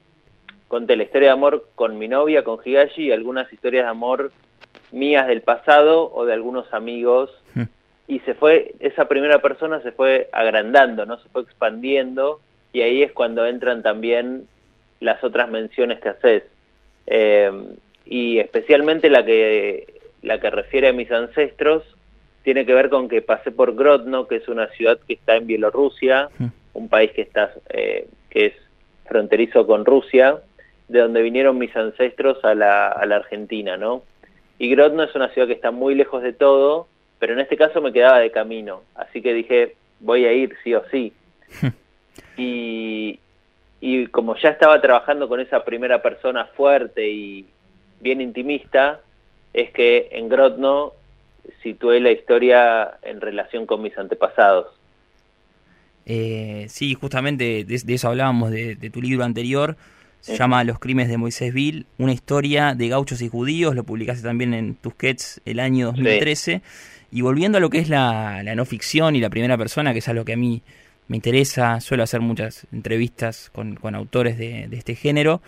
conté 0.68 0.96
la 0.96 1.04
historia 1.04 1.30
de 1.30 1.34
amor 1.34 1.66
con 1.76 1.98
mi 1.98 2.08
novia, 2.08 2.44
con 2.44 2.60
Higashi, 2.64 3.06
y 3.06 3.12
algunas 3.12 3.52
historias 3.52 3.86
de 3.86 3.90
amor 3.90 4.32
mías 4.92 5.28
del 5.28 5.42
pasado 5.42 6.12
o 6.14 6.26
de 6.26 6.34
algunos 6.34 6.72
amigos. 6.74 7.32
Hmm. 7.56 7.64
Y 8.08 8.20
se 8.22 8.34
fue, 8.34 8.74
esa 8.80 9.08
primera 9.08 9.40
persona 9.40 9.82
se 9.82 9.92
fue 9.92 10.30
agrandando, 10.32 11.06
¿no? 11.06 11.20
Se 11.20 11.30
fue 11.30 11.44
expandiendo, 11.44 12.42
y 12.74 12.82
ahí 12.82 13.04
es 13.04 13.12
cuando 13.12 13.46
entran 13.46 13.82
también 13.82 14.48
las 15.00 15.24
otras 15.24 15.50
menciones 15.50 16.00
que 16.00 16.10
haces. 16.10 16.44
Eh, 17.08 17.52
y 18.06 18.40
especialmente 18.40 19.10
la 19.10 19.26
que 19.26 20.00
la 20.22 20.40
que 20.40 20.50
refiere 20.50 20.90
a 20.90 20.94
mis 20.94 21.12
ancestros, 21.12 21.84
tiene 22.44 22.66
que 22.66 22.74
ver 22.74 22.90
con 22.90 23.08
que 23.08 23.22
pasé 23.22 23.52
por 23.52 23.76
Grodno, 23.76 24.28
que 24.28 24.38
es 24.38 24.48
una 24.48 24.68
ciudad 24.70 25.00
que 25.08 25.14
está 25.14 25.36
en 25.36 25.48
Bielorrusia, 25.48 26.30
un 26.74 26.90
país 26.90 27.12
que 27.12 27.22
está 27.22 27.54
eh, 27.70 28.08
que 28.30 28.48
es 28.48 28.54
fronterizo 29.06 29.66
con 29.66 29.86
Rusia, 29.86 30.40
de 30.88 31.00
donde 31.00 31.22
vinieron 31.22 31.58
mis 31.58 31.76
ancestros 31.76 32.44
a 32.44 32.54
la, 32.54 32.90
a 32.90 33.06
la 33.06 33.18
Argentina, 33.18 33.78
¿no? 33.78 34.04
Y 34.58 34.70
Grodno 34.70 35.04
es 35.04 35.16
una 35.16 35.30
ciudad 35.30 35.48
que 35.48 35.54
está 35.54 35.72
muy 35.72 35.96
lejos 35.96 36.22
de 36.22 36.34
todo, 36.34 36.88
pero 37.18 37.34
en 37.34 37.40
este 37.40 37.58
caso 37.58 37.82
me 37.82 37.94
quedaba 37.94 38.20
de 38.20 38.32
camino, 38.32 38.82
así 38.96 39.22
que 39.22 39.34
dije, 39.34 39.76
voy 40.00 40.26
a 40.26 40.34
ir 40.34 40.56
sí 40.64 40.74
o 40.74 40.84
sí. 40.92 41.14
Y, 42.40 43.20
y 43.82 44.08
como 44.08 44.36
ya 44.38 44.50
estaba 44.50 44.82
trabajando 44.82 45.28
con 45.28 45.40
esa 45.40 45.64
primera 45.64 46.02
persona 46.02 46.46
fuerte 46.46 47.10
y 47.10 47.46
bien 48.00 48.22
intimista, 48.22 49.02
es 49.54 49.72
que 49.72 50.10
en 50.12 50.30
Grodno 50.30 50.94
situé 51.64 52.00
la 52.00 52.12
historia 52.12 52.98
en 53.02 53.22
relación 53.22 53.66
con 53.66 53.82
mis 53.82 53.98
antepasados. 53.98 54.68
Eh, 56.06 56.66
sí, 56.70 56.96
justamente 56.96 57.66
de, 57.66 57.94
eso 57.94 58.08
hablábamos 58.08 58.52
de, 58.52 58.76
tu 58.92 59.02
libro 59.02 59.24
anterior. 59.24 59.78
Se 60.22 60.36
llama 60.36 60.64
Los 60.64 60.80
crímenes 60.80 61.10
de 61.10 61.18
Moisés 61.18 61.54
Bill, 61.54 61.86
una 61.98 62.12
historia 62.12 62.76
de 62.76 62.90
gauchos 62.90 63.22
y 63.22 63.30
judíos. 63.30 63.76
Lo 63.76 63.84
publicaste 63.84 64.24
también 64.24 64.54
en 64.54 64.76
Tusquets 64.76 65.40
el 65.46 65.60
año 65.60 65.88
2013. 65.88 66.62
Y 67.12 67.22
volviendo 67.22 67.58
a 67.58 67.62
lo 67.62 67.70
que 67.70 67.80
es 67.80 67.90
la, 67.90 68.44
no 68.44 68.66
ficción 68.66 69.16
y 69.16 69.22
la 69.22 69.30
primera 69.30 69.58
persona, 69.58 69.94
que 69.94 70.00
es 70.00 70.10
algo 70.10 70.26
que 70.26 70.34
a 70.34 70.38
mí 70.38 70.62
me 71.10 71.18
interesa, 71.18 71.82
suelo 71.82 72.04
hacer 72.04 72.22
muchas 72.22 72.66
entrevistas 72.72 73.50
con, 73.54 73.76
con 73.76 73.94
autores 73.96 74.38
de, 74.38 74.68
de 74.70 74.78
este 74.78 74.96
género. 74.96 75.42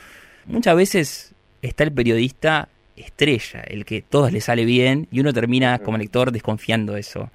Muchas 0.45 0.75
veces 0.75 1.33
está 1.61 1.85
el 1.85 1.93
periodista 1.93 2.67
estrella, 2.95 3.61
el 3.61 3.85
que 3.85 4.01
todos 4.01 4.31
le 4.31 4.41
sale 4.41 4.65
bien 4.65 5.07
y 5.11 5.19
uno 5.19 5.33
termina 5.33 5.79
como 5.79 5.97
lector 5.97 6.31
desconfiando 6.31 6.97
eso. 6.97 7.31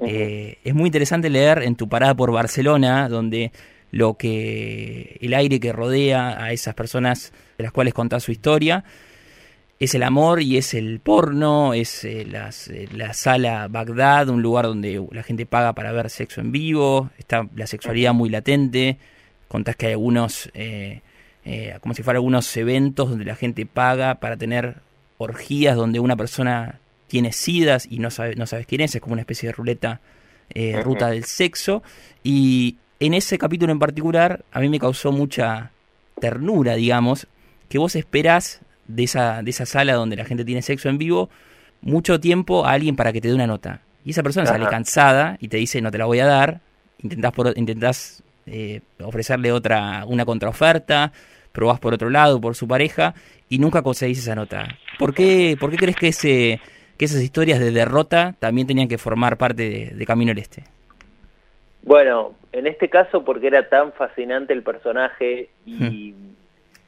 Eh, 0.00 0.58
es 0.64 0.74
muy 0.74 0.86
interesante 0.86 1.30
leer 1.30 1.62
en 1.62 1.76
tu 1.76 1.88
parada 1.88 2.14
por 2.14 2.30
Barcelona, 2.30 3.08
donde 3.08 3.52
lo 3.90 4.14
que 4.14 5.16
el 5.20 5.34
aire 5.34 5.60
que 5.60 5.72
rodea 5.72 6.42
a 6.42 6.52
esas 6.52 6.74
personas 6.74 7.32
de 7.56 7.64
las 7.64 7.72
cuales 7.72 7.94
contás 7.94 8.22
su 8.22 8.32
historia 8.32 8.84
es 9.80 9.94
el 9.94 10.02
amor 10.02 10.42
y 10.42 10.56
es 10.56 10.74
el 10.74 11.00
porno, 11.00 11.74
es 11.74 12.04
eh, 12.04 12.26
eh, 12.30 12.88
la 12.92 13.12
sala 13.12 13.68
Bagdad, 13.68 14.28
un 14.28 14.42
lugar 14.42 14.66
donde 14.66 15.06
la 15.12 15.22
gente 15.22 15.46
paga 15.46 15.72
para 15.72 15.92
ver 15.92 16.10
sexo 16.10 16.40
en 16.40 16.52
vivo, 16.52 17.10
está 17.18 17.48
la 17.54 17.66
sexualidad 17.66 18.12
muy 18.12 18.28
latente, 18.28 18.98
contás 19.46 19.76
que 19.76 19.86
hay 19.86 19.92
algunos, 19.92 20.50
como 21.80 21.94
si 21.94 22.02
fueran 22.02 22.18
algunos 22.18 22.56
eventos 22.56 23.10
donde 23.10 23.24
la 23.24 23.36
gente 23.36 23.64
paga 23.66 24.16
para 24.16 24.36
tener 24.36 24.76
orgías 25.18 25.76
donde 25.76 26.00
una 26.00 26.16
persona 26.16 26.80
tiene 27.08 27.32
sidas 27.32 27.86
y 27.90 27.98
no, 27.98 28.10
sabe, 28.10 28.36
no 28.36 28.46
sabes 28.46 28.66
quién 28.66 28.82
es, 28.82 28.94
es 28.94 29.00
como 29.00 29.14
una 29.14 29.22
especie 29.22 29.48
de 29.48 29.52
ruleta, 29.52 30.00
eh, 30.50 30.80
ruta 30.82 31.10
del 31.10 31.24
sexo. 31.24 31.82
Y 32.22 32.76
en 33.00 33.14
ese 33.14 33.36
capítulo 33.38 33.72
en 33.72 33.78
particular 33.78 34.44
a 34.52 34.60
mí 34.60 34.68
me 34.68 34.78
causó 34.78 35.10
mucha 35.10 35.72
ternura, 36.20 36.74
digamos, 36.74 37.26
que 37.68 37.78
vos 37.78 37.96
esperás 37.96 38.60
de 38.88 39.04
esa, 39.04 39.42
de 39.42 39.50
esa 39.50 39.66
sala 39.66 39.94
donde 39.94 40.16
la 40.16 40.24
gente 40.24 40.44
tiene 40.44 40.62
sexo 40.62 40.88
en 40.88 40.98
vivo 40.98 41.30
mucho 41.80 42.18
tiempo 42.18 42.66
a 42.66 42.72
alguien 42.72 42.96
para 42.96 43.12
que 43.12 43.20
te 43.20 43.28
dé 43.28 43.34
una 43.34 43.46
nota. 43.46 43.82
Y 44.04 44.10
esa 44.10 44.22
persona 44.22 44.46
sale 44.46 44.66
cansada 44.66 45.36
y 45.40 45.48
te 45.48 45.58
dice 45.58 45.80
no 45.80 45.90
te 45.90 45.98
la 45.98 46.06
voy 46.06 46.18
a 46.20 46.26
dar, 46.26 46.60
intentás, 47.02 47.32
por, 47.32 47.52
intentás 47.56 48.22
eh, 48.46 48.80
ofrecerle 49.02 49.52
otra, 49.52 50.04
una 50.06 50.24
contraoferta, 50.24 51.12
probás 51.52 51.78
por 51.80 51.94
otro 51.94 52.10
lado, 52.10 52.40
por 52.40 52.54
su 52.54 52.66
pareja, 52.66 53.14
y 53.48 53.58
nunca 53.58 53.82
conseguís 53.82 54.18
esa 54.18 54.34
nota. 54.34 54.66
¿Por 54.98 55.14
qué, 55.14 55.56
por 55.58 55.70
qué 55.70 55.76
crees 55.76 55.96
que, 55.96 56.08
ese, 56.08 56.60
que 56.96 57.04
esas 57.04 57.22
historias 57.22 57.60
de 57.60 57.70
derrota 57.70 58.34
también 58.38 58.66
tenían 58.66 58.88
que 58.88 58.98
formar 58.98 59.36
parte 59.36 59.92
de, 59.94 60.06
Camino 60.06 60.32
al 60.32 60.38
Este? 60.38 60.64
Bueno, 61.82 62.34
en 62.52 62.66
este 62.66 62.88
caso 62.88 63.24
porque 63.24 63.46
era 63.46 63.68
tan 63.68 63.92
fascinante 63.92 64.52
el 64.52 64.62
personaje 64.62 65.50
y, 65.64 66.12
hmm. 66.12 66.34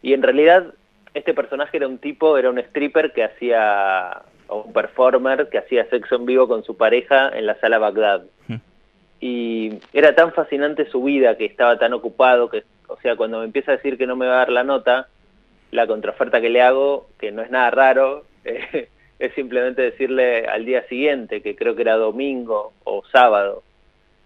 y 0.03 0.13
en 0.13 0.23
realidad 0.23 0.75
este 1.15 1.35
personaje 1.35 1.77
era 1.77 1.89
un 1.89 1.99
tipo, 1.99 2.39
era 2.39 2.51
un 2.51 2.59
stripper 2.59 3.13
que 3.13 3.25
hacía, 3.25 4.23
o 4.49 4.63
un 4.63 4.73
performer 4.73 5.49
que 5.49 5.59
hacía 5.59 5.89
sexo 5.89 6.17
en 6.17 6.27
vivo 6.27 6.49
con 6.49 6.65
su 6.65 6.77
pareja 6.77 7.31
en 7.35 7.47
la 7.47 7.59
sala 7.61 7.79
Bagdad. 7.79 8.25
Hmm. 8.49 8.57
Y 9.21 9.79
era 9.93 10.15
tan 10.15 10.33
fascinante 10.33 10.87
su 10.87 11.03
vida 11.03 11.37
que 11.37 11.45
estaba 11.45 11.79
tan 11.79 11.93
ocupado 11.93 12.49
que, 12.49 12.65
o 12.89 12.97
sea, 13.01 13.17
cuando 13.17 13.41
me 13.41 13.45
empieza 13.45 13.73
a 13.73 13.77
decir 13.77 13.99
que 13.99 14.07
no 14.07 14.17
me 14.17 14.27
va 14.27 14.35
a 14.35 14.39
dar 14.39 14.51
la 14.51 14.65
nota, 14.65 15.09
la 15.71 15.87
contraoferta 15.87 16.41
que 16.41 16.51
le 16.51 16.63
hago, 16.63 17.09
que 17.19 17.31
no 17.31 17.43
es 17.43 17.51
nada 17.51 17.71
raro, 17.71 18.25
eh, 18.45 18.89
es 19.19 19.35
simplemente 19.35 19.83
decirle 19.83 20.47
al 20.47 20.65
día 20.65 20.87
siguiente, 20.89 21.43
que 21.43 21.55
creo 21.55 21.77
que 21.77 21.83
era 21.83 21.97
domingo 21.97 22.73
o 22.85 23.05
sábado, 23.13 23.63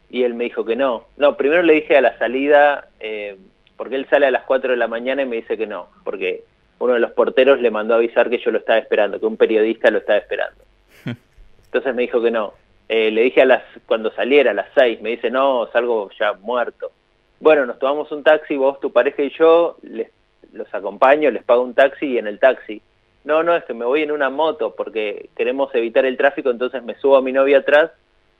y 0.09 0.23
él 0.23 0.35
me 0.35 0.45
dijo 0.45 0.64
que 0.64 0.76
no. 0.76 1.07
No, 1.17 1.37
primero 1.37 1.62
le 1.62 1.75
dije 1.75 1.97
a 1.97 2.00
la 2.00 2.17
salida, 2.19 2.88
eh, 3.00 3.37
porque 3.76 3.97
él 3.97 4.07
sale 4.09 4.26
a 4.26 4.31
las 4.31 4.45
4 4.45 4.71
de 4.71 4.76
la 4.76 4.87
mañana 4.87 5.23
y 5.23 5.26
me 5.26 5.37
dice 5.37 5.57
que 5.57 5.67
no, 5.67 5.88
porque 6.05 6.45
uno 6.85 6.95
de 6.95 7.00
los 7.00 7.12
porteros 7.12 7.61
le 7.61 7.71
mandó 7.71 7.95
a 7.95 7.97
avisar 7.97 8.29
que 8.29 8.38
yo 8.38 8.50
lo 8.50 8.59
estaba 8.59 8.79
esperando, 8.79 9.19
que 9.19 9.26
un 9.26 9.37
periodista 9.37 9.91
lo 9.91 9.99
estaba 9.99 10.19
esperando. 10.19 10.62
Entonces 11.64 11.95
me 11.95 12.03
dijo 12.03 12.23
que 12.23 12.31
no. 12.31 12.53
Eh, 12.88 13.11
le 13.11 13.23
dije 13.23 13.41
a 13.41 13.47
las 13.47 13.62
cuando 13.87 14.11
saliera 14.12 14.50
a 14.50 14.55
las 14.55 14.69
seis, 14.75 15.00
me 15.00 15.11
dice, 15.11 15.31
no, 15.31 15.67
salgo 15.73 16.11
ya 16.19 16.35
muerto. 16.35 16.93
Bueno, 17.41 17.64
nos 17.64 17.79
tomamos 17.79 18.12
un 18.12 18.23
taxi, 18.23 18.57
vos, 18.57 18.79
tu 18.81 18.93
pareja 18.93 19.23
y 19.23 19.31
yo, 19.31 19.79
les, 19.83 20.11
los 20.53 20.73
acompaño, 20.75 21.31
les 21.31 21.43
pago 21.43 21.62
un 21.62 21.75
taxi 21.75 22.07
y 22.07 22.19
en 22.19 22.26
el 22.26 22.38
taxi. 22.38 22.83
No, 23.25 23.43
no, 23.43 23.57
es 23.57 23.64
que 23.64 23.73
me 23.73 23.87
voy 23.87 24.03
en 24.03 24.12
una 24.12 24.29
moto 24.29 24.75
porque 24.76 25.31
queremos 25.37 25.75
evitar 25.75 26.05
el 26.05 26.19
tráfico, 26.19 26.50
entonces 26.50 26.83
me 26.83 26.95
subo 26.97 27.17
a 27.17 27.23
mi 27.23 27.33
novia 27.33 27.59
atrás 27.59 27.91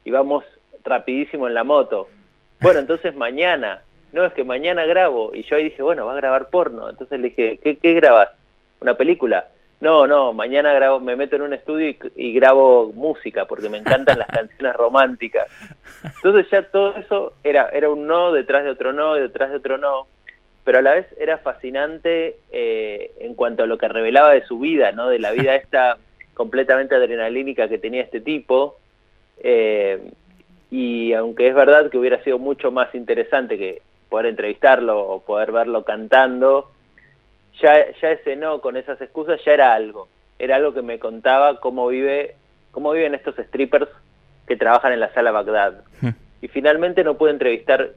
y 0.05 0.11
vamos 0.11 0.45
rapidísimo 0.85 1.49
en 1.49 1.55
la 1.55 1.65
moto. 1.65 2.09
Bueno, 2.61 2.81
entonces 2.81 3.17
mañana, 3.17 3.83
no, 4.15 4.25
es 4.25 4.33
que 4.33 4.45
mañana 4.45 4.87
grabo. 4.87 5.33
Y 5.35 5.43
yo 5.43 5.57
ahí 5.57 5.65
dije, 5.65 5.83
bueno, 5.83 6.07
va 6.07 6.13
a 6.13 6.17
grabar 6.17 6.49
porno. 6.49 6.89
Entonces 6.89 7.19
le 7.19 7.31
dije, 7.31 7.59
¿qué, 7.63 7.77
qué 7.77 7.95
grabas? 7.95 8.31
¿Una 8.81 8.97
película? 8.97 9.49
No, 9.81 10.07
no, 10.07 10.33
mañana 10.33 10.73
grabo, 10.73 11.01
me 11.01 11.17
meto 11.17 11.35
en 11.35 11.43
un 11.43 11.53
estudio 11.53 11.97
y, 12.15 12.33
grabo 12.33 12.93
música 12.95 13.45
porque 13.47 13.69
me 13.69 13.79
encantan 13.79 14.21
las 14.21 14.29
canciones 14.33 14.77
románticas. 14.77 15.49
Entonces 16.05 16.49
ya 16.49 16.63
todo 16.63 16.95
eso 16.97 17.33
era, 17.43 17.69
era 17.71 17.91
un 17.91 18.07
no 18.07 18.33
detrás 18.33 18.63
de 18.63 18.71
otro 18.71 18.93
no, 18.93 19.15
detrás 19.15 19.51
de 19.51 19.57
otro 19.57 19.79
no, 19.79 20.07
pero 20.63 20.79
a 20.79 20.83
la 20.83 20.95
vez 20.95 21.07
era 21.19 21.39
fascinante 21.39 22.37
eh, 22.53 23.11
en 23.19 23.35
cuanto 23.35 23.65
a 23.65 23.67
lo 23.67 23.79
que 23.79 23.89
revelaba 23.89 24.33
de 24.33 24.47
su 24.47 24.61
vida, 24.61 24.93
¿no? 24.93 25.09
De 25.09 25.19
la 25.19 25.33
vida 25.33 25.55
esta 25.57 25.99
completamente 26.35 26.95
adrenalínica 26.95 27.69
que 27.69 27.79
tenía 27.79 28.03
este 28.03 28.21
tipo. 28.21 28.79
Eh, 29.43 30.13
y 30.71 31.13
aunque 31.13 31.49
es 31.49 31.55
verdad 31.55 31.91
que 31.91 31.99
hubiera 31.99 32.23
sido 32.23 32.39
mucho 32.39 32.71
más 32.71 32.95
interesante 32.95 33.59
que 33.59 33.83
poder 34.15 34.27
entrevistarlo 34.27 34.97
o 34.97 35.25
poder 35.25 35.51
verlo 35.51 35.83
cantando, 35.83 36.71
ya, 37.61 37.91
ya 38.01 38.13
ese 38.13 38.37
no 38.37 38.61
con 38.61 38.77
esas 38.77 39.01
excusas 39.01 39.41
ya 39.45 39.55
era 39.55 39.75
algo, 39.75 40.07
era 40.39 40.55
algo 40.55 40.73
que 40.73 40.83
me 40.83 41.01
contaba 41.01 41.59
cómo 41.59 41.89
vive, 41.89 42.37
cómo 42.71 42.93
viven 42.93 43.17
estos 43.17 43.35
strippers 43.35 43.89
que 44.47 44.57
trabajan 44.57 44.93
en 44.93 45.01
la 45.01 45.13
sala 45.15 45.33
Bagdad. 45.33 45.83
Hmm. 46.01 46.11
Y 46.43 46.47
finalmente 46.47 47.03
no 47.03 47.17
pude 47.17 47.33
entrevistar, 47.33 47.91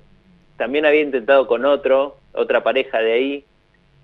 también 0.58 0.88
había 0.88 1.02
intentado 1.02 1.46
con 1.46 1.66
otro, 1.66 2.18
otra 2.34 2.64
pareja 2.64 2.98
de 2.98 3.14
ahí. 3.14 3.46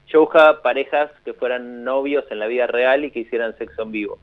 Yo 0.06 0.20
buscaba 0.20 0.62
parejas 0.62 1.10
que 1.26 1.34
fueran 1.34 1.84
novios 1.84 2.26
en 2.30 2.38
la 2.38 2.46
vida 2.46 2.68
real 2.68 3.06
y 3.06 3.10
que 3.10 3.22
hicieran 3.22 3.58
sexo 3.58 3.82
en 3.82 3.92
vivo. 3.92 4.20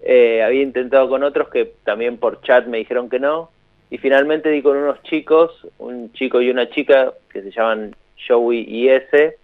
Eh, 0.00 0.42
había 0.42 0.62
intentado 0.62 1.10
con 1.10 1.24
otros 1.24 1.50
que 1.50 1.74
también 1.84 2.16
por 2.16 2.40
chat 2.40 2.64
me 2.68 2.78
dijeron 2.78 3.10
que 3.10 3.20
no. 3.20 3.50
Y 3.92 3.98
finalmente 3.98 4.48
di 4.48 4.62
con 4.62 4.78
unos 4.78 5.02
chicos, 5.02 5.50
un 5.76 6.14
chico 6.14 6.40
y 6.40 6.48
una 6.48 6.70
chica 6.70 7.12
que 7.30 7.42
se 7.42 7.50
llaman 7.50 7.94
Joey 8.26 8.64
y 8.66 8.88
S, 8.88 9.36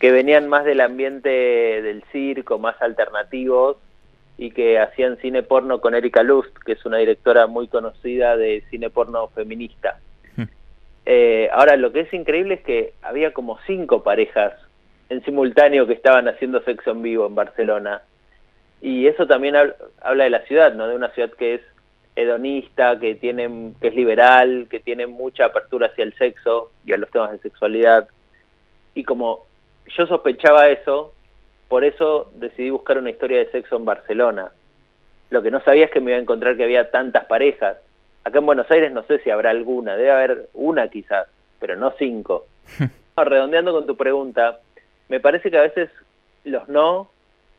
que 0.00 0.10
venían 0.10 0.48
más 0.48 0.64
del 0.64 0.80
ambiente 0.80 1.28
del 1.28 2.02
circo, 2.10 2.58
más 2.58 2.80
alternativos, 2.80 3.76
y 4.38 4.50
que 4.52 4.78
hacían 4.78 5.18
cine 5.18 5.42
porno 5.42 5.82
con 5.82 5.94
Erika 5.94 6.22
Lust, 6.22 6.56
que 6.64 6.72
es 6.72 6.86
una 6.86 6.96
directora 6.96 7.46
muy 7.46 7.68
conocida 7.68 8.34
de 8.38 8.64
cine 8.70 8.88
porno 8.88 9.28
feminista. 9.28 10.00
Hmm. 10.36 10.44
Eh, 11.04 11.50
ahora, 11.52 11.76
lo 11.76 11.92
que 11.92 12.00
es 12.00 12.14
increíble 12.14 12.54
es 12.54 12.60
que 12.62 12.94
había 13.02 13.34
como 13.34 13.58
cinco 13.66 14.02
parejas 14.02 14.54
en 15.10 15.22
simultáneo 15.22 15.86
que 15.86 15.92
estaban 15.92 16.28
haciendo 16.28 16.62
sexo 16.62 16.92
en 16.92 17.02
vivo 17.02 17.26
en 17.26 17.34
Barcelona. 17.34 18.00
Y 18.80 19.06
eso 19.06 19.26
también 19.26 19.54
habla 20.00 20.24
de 20.24 20.30
la 20.30 20.40
ciudad, 20.46 20.72
¿no? 20.72 20.88
De 20.88 20.96
una 20.96 21.10
ciudad 21.10 21.30
que 21.32 21.56
es 21.56 21.60
hedonista, 22.14 22.98
que 22.98 23.14
tiene, 23.14 23.72
que 23.80 23.88
es 23.88 23.94
liberal, 23.94 24.66
que 24.70 24.80
tiene 24.80 25.06
mucha 25.06 25.46
apertura 25.46 25.88
hacia 25.88 26.04
el 26.04 26.14
sexo 26.14 26.70
y 26.84 26.92
a 26.92 26.96
los 26.96 27.10
temas 27.10 27.32
de 27.32 27.38
sexualidad. 27.38 28.08
Y 28.94 29.04
como 29.04 29.46
yo 29.96 30.06
sospechaba 30.06 30.68
eso, 30.68 31.12
por 31.68 31.84
eso 31.84 32.30
decidí 32.34 32.70
buscar 32.70 32.98
una 32.98 33.10
historia 33.10 33.38
de 33.38 33.50
sexo 33.50 33.76
en 33.76 33.84
Barcelona. 33.84 34.52
Lo 35.30 35.42
que 35.42 35.50
no 35.50 35.62
sabía 35.62 35.86
es 35.86 35.90
que 35.90 36.00
me 36.00 36.10
iba 36.10 36.18
a 36.18 36.22
encontrar 36.22 36.56
que 36.56 36.64
había 36.64 36.90
tantas 36.90 37.24
parejas. 37.24 37.78
Acá 38.24 38.38
en 38.38 38.46
Buenos 38.46 38.70
Aires 38.70 38.92
no 38.92 39.02
sé 39.04 39.18
si 39.20 39.30
habrá 39.30 39.50
alguna, 39.50 39.96
debe 39.96 40.10
haber 40.10 40.48
una 40.52 40.88
quizás, 40.88 41.26
pero 41.58 41.76
no 41.76 41.94
cinco. 41.98 42.46
Redondeando 43.16 43.72
con 43.72 43.86
tu 43.86 43.96
pregunta, 43.96 44.60
me 45.08 45.20
parece 45.20 45.50
que 45.50 45.58
a 45.58 45.62
veces 45.62 45.90
los 46.44 46.68
no 46.68 47.10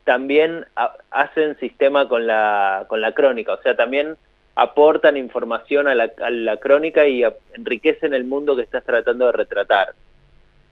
también 0.04 0.66
hacen 1.10 1.58
sistema 1.58 2.08
con 2.08 2.26
la, 2.26 2.84
con 2.88 3.00
la 3.00 3.12
crónica, 3.12 3.54
o 3.54 3.62
sea, 3.62 3.74
también 3.74 4.16
aportan 4.54 5.16
información 5.16 5.88
a 5.88 5.94
la, 5.94 6.12
a 6.22 6.30
la 6.30 6.56
crónica 6.58 7.06
y 7.06 7.24
enriquecen 7.54 8.14
el 8.14 8.24
mundo 8.24 8.56
que 8.56 8.62
estás 8.62 8.84
tratando 8.84 9.26
de 9.26 9.32
retratar. 9.32 9.94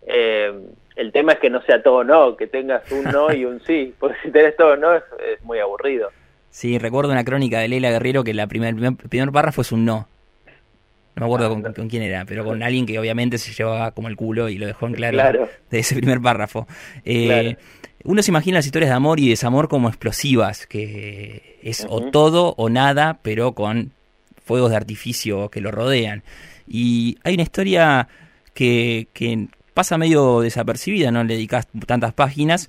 Eh, 0.06 0.52
el 0.96 1.12
tema 1.12 1.32
es 1.32 1.38
que 1.38 1.50
no 1.50 1.62
sea 1.62 1.82
todo 1.82 2.04
no, 2.04 2.36
que 2.36 2.46
tengas 2.46 2.90
un 2.92 3.04
no 3.04 3.32
y 3.32 3.44
un 3.44 3.60
sí, 3.60 3.94
porque 3.98 4.16
si 4.22 4.30
tenés 4.30 4.56
todo 4.56 4.76
no 4.76 4.94
es, 4.94 5.02
muy 5.42 5.58
aburrido. 5.58 6.10
Sí, 6.50 6.78
recuerdo 6.78 7.10
una 7.10 7.24
crónica 7.24 7.60
de 7.60 7.68
Leila 7.68 7.90
Guerrero 7.90 8.24
que 8.24 8.34
la 8.34 8.46
primer, 8.46 8.74
primer, 8.74 9.32
párrafo 9.32 9.62
es 9.62 9.72
un 9.72 9.84
no. 9.84 10.08
No 11.14 11.20
me 11.20 11.26
acuerdo 11.26 11.74
con, 11.74 11.88
quién 11.90 12.02
era, 12.02 12.24
pero 12.24 12.42
con 12.42 12.62
alguien 12.62 12.86
que 12.86 12.98
obviamente 12.98 13.36
se 13.36 13.52
llevaba 13.52 13.90
como 13.90 14.08
el 14.08 14.16
culo 14.16 14.48
y 14.48 14.56
lo 14.56 14.66
dejó 14.66 14.86
en 14.86 14.94
claro, 14.94 15.46
de 15.70 15.78
ese 15.78 15.94
primer 15.94 16.22
párrafo. 16.22 16.66
Eh, 17.04 17.56
uno 18.04 18.22
se 18.22 18.30
imagina 18.30 18.58
las 18.58 18.66
historias 18.66 18.90
de 18.90 18.96
amor 18.96 19.20
y 19.20 19.28
desamor 19.28 19.68
como 19.68 19.88
explosivas, 19.88 20.66
que 20.66 21.58
es 21.62 21.86
o 21.88 22.10
todo 22.10 22.54
o 22.56 22.68
nada, 22.68 23.20
pero 23.22 23.52
con 23.52 23.92
fuegos 24.44 24.70
de 24.70 24.76
artificio 24.76 25.48
que 25.50 25.60
lo 25.60 25.70
rodean. 25.70 26.22
Y 26.66 27.18
hay 27.22 27.34
una 27.34 27.42
historia 27.42 28.08
que, 28.54 29.08
que, 29.12 29.48
pasa 29.74 29.96
medio 29.96 30.40
desapercibida, 30.40 31.10
no 31.10 31.24
le 31.24 31.34
dedicas 31.34 31.66
tantas 31.86 32.12
páginas, 32.12 32.68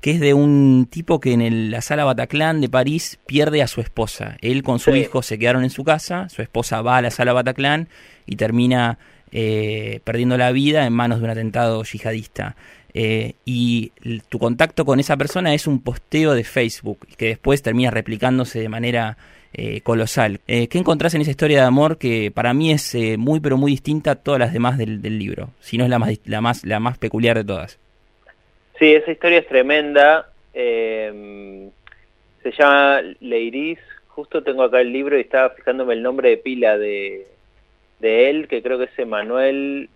que 0.00 0.12
es 0.12 0.20
de 0.20 0.34
un 0.34 0.86
tipo 0.88 1.18
que 1.18 1.32
en 1.32 1.70
la 1.70 1.80
sala 1.80 2.04
Bataclan 2.04 2.60
de 2.60 2.68
París 2.68 3.18
pierde 3.26 3.62
a 3.62 3.66
su 3.66 3.80
esposa. 3.80 4.36
Él 4.40 4.62
con 4.62 4.78
su 4.78 4.94
hijo 4.94 5.22
se 5.22 5.38
quedaron 5.38 5.64
en 5.64 5.70
su 5.70 5.82
casa, 5.82 6.28
su 6.28 6.42
esposa 6.42 6.82
va 6.82 6.98
a 6.98 7.02
la 7.02 7.10
sala 7.10 7.32
Bataclan 7.32 7.88
y 8.26 8.36
termina 8.36 8.98
eh, 9.32 10.00
perdiendo 10.04 10.36
la 10.36 10.52
vida 10.52 10.86
en 10.86 10.92
manos 10.92 11.18
de 11.18 11.24
un 11.24 11.30
atentado 11.30 11.82
yihadista. 11.82 12.54
Eh, 12.96 13.34
y 13.44 13.90
tu 14.28 14.38
contacto 14.38 14.84
con 14.84 15.00
esa 15.00 15.16
persona 15.16 15.52
es 15.52 15.66
un 15.66 15.82
posteo 15.82 16.32
de 16.32 16.44
Facebook 16.44 17.08
que 17.16 17.26
después 17.26 17.60
termina 17.60 17.90
replicándose 17.90 18.60
de 18.60 18.68
manera 18.68 19.16
eh, 19.52 19.80
colosal. 19.80 20.40
Eh, 20.46 20.68
¿Qué 20.68 20.78
encontrás 20.78 21.12
en 21.14 21.22
esa 21.22 21.32
historia 21.32 21.60
de 21.60 21.66
amor 21.66 21.98
que 21.98 22.30
para 22.30 22.54
mí 22.54 22.70
es 22.70 22.94
muy 23.18 23.40
pero 23.40 23.56
muy 23.56 23.72
distinta 23.72 24.12
a 24.12 24.14
todas 24.14 24.38
las 24.38 24.52
demás 24.52 24.78
del, 24.78 25.02
libro? 25.18 25.50
Si 25.60 25.76
no 25.76 25.84
es 25.84 25.90
la 25.90 25.98
más, 25.98 26.20
la, 26.24 26.40
más, 26.40 26.64
la 26.64 26.78
más 26.78 26.96
peculiar 26.98 27.36
de 27.36 27.44
todas. 27.44 27.80
Sí, 28.78 28.94
esa 28.94 29.10
historia 29.10 29.40
es 29.40 29.48
tremenda. 29.48 30.28
se 30.52 31.70
llama 32.56 33.00
Leiris. 33.20 33.80
Justo 34.06 34.44
tengo 34.44 34.62
acá 34.62 34.80
el 34.80 34.92
libro 34.92 35.18
y 35.18 35.22
estaba 35.22 35.50
fijándome 35.50 35.94
el 35.94 36.02
nombre 36.02 36.28
de 36.30 36.36
pila 36.36 36.78
de, 36.78 37.26
de 37.98 38.30
él, 38.30 38.46
que 38.46 38.62
creo 38.62 38.78
que 38.78 38.84
es 38.84 38.96
Emanuel. 38.96 39.88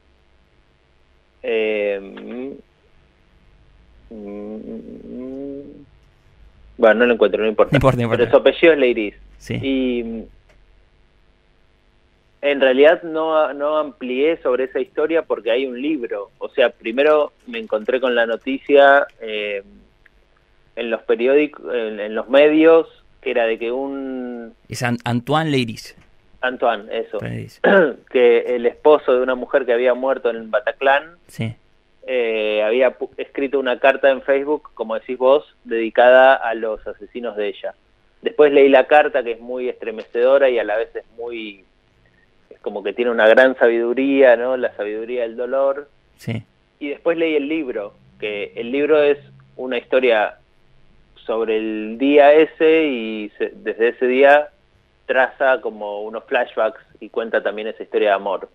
Eh, 1.45 2.57
bueno, 4.11 5.65
no 6.95 7.07
lo 7.07 7.15
encuentro, 7.15 7.43
no 7.43 7.49
importa. 7.49 7.79
Pero 7.79 8.31
su 8.31 8.37
apellido 8.37 8.73
es 8.73 8.79
Leiris. 8.79 9.15
Y 9.51 10.25
en 12.41 12.61
realidad 12.61 13.03
no, 13.03 13.53
no 13.53 13.79
amplié 13.79 14.41
sobre 14.43 14.65
esa 14.65 14.81
historia 14.81 15.23
porque 15.23 15.51
hay 15.51 15.67
un 15.67 15.81
libro. 15.81 16.31
O 16.39 16.49
sea, 16.49 16.71
primero 16.71 17.33
me 17.47 17.59
encontré 17.59 18.01
con 18.01 18.15
la 18.15 18.27
noticia 18.27 19.07
eh, 19.21 19.63
en 20.77 20.91
los 20.91 21.03
periódicos, 21.03 21.65
en, 21.75 22.15
los 22.15 22.29
medios, 22.29 22.87
que 23.21 23.33
era 23.33 23.45
de 23.45 23.59
que 23.59 23.73
un... 23.73 24.55
Es 24.69 24.83
Antoine 24.83 25.51
Leiris. 25.51 25.97
Antoine, 26.41 26.85
eso. 26.97 27.19
que 28.11 28.39
el 28.55 28.67
esposo 28.67 29.13
de 29.13 29.23
una 29.23 29.35
mujer 29.35 29.67
que 29.67 29.73
había 29.73 29.95
muerto 29.95 30.31
en 30.31 30.51
Bataclan 30.51 31.17
eh, 32.11 32.63
había 32.63 32.97
escrito 33.19 33.61
una 33.61 33.79
carta 33.79 34.09
en 34.09 34.23
Facebook, 34.23 34.71
como 34.73 34.95
decís 34.95 35.19
vos, 35.19 35.45
dedicada 35.65 36.35
a 36.37 36.55
los 36.55 36.85
asesinos 36.87 37.37
de 37.37 37.49
ella. 37.49 37.75
Después 38.23 38.51
leí 38.51 38.71
la 38.71 38.87
carta 38.87 39.23
que 39.23 39.33
es 39.33 39.41
muy 39.41 39.69
estremecedora 39.69 40.49
y 40.49 40.59
a 40.59 40.65
la 40.65 40.79
vez 40.79 40.97
es 40.97 41.05
muy, 41.19 41.67
es 42.49 42.59
como 42.61 42.83
que 42.83 42.95
tiene 42.95 43.11
una 43.11 43.29
gran 43.29 43.59
sabiduría, 43.59 44.37
¿no? 44.37 44.57
La 44.57 44.75
sabiduría 44.75 45.23
del 45.23 45.37
dolor. 45.37 45.91
Sí. 46.17 46.43
Y 46.81 46.89
después 46.89 47.19
leí 47.19 47.37
el 47.37 47.47
libro, 47.47 47.93
que 48.19 48.55
el 48.57 48.73
libro 48.73 49.03
es 49.03 49.19
una 49.57 49.77
historia 49.77 50.39
sobre 51.27 51.59
el 51.59 51.99
día 51.99 52.33
ese 52.33 52.87
y 52.87 53.31
desde 53.53 53.89
ese 53.89 54.07
día 54.07 54.49
traza 55.05 55.61
como 55.61 56.01
unos 56.05 56.25
flashbacks 56.25 56.81
y 57.01 57.11
cuenta 57.11 57.43
también 57.43 57.69
esa 57.69 57.83
historia 57.83 58.09
de 58.09 58.15
amor. 58.15 58.49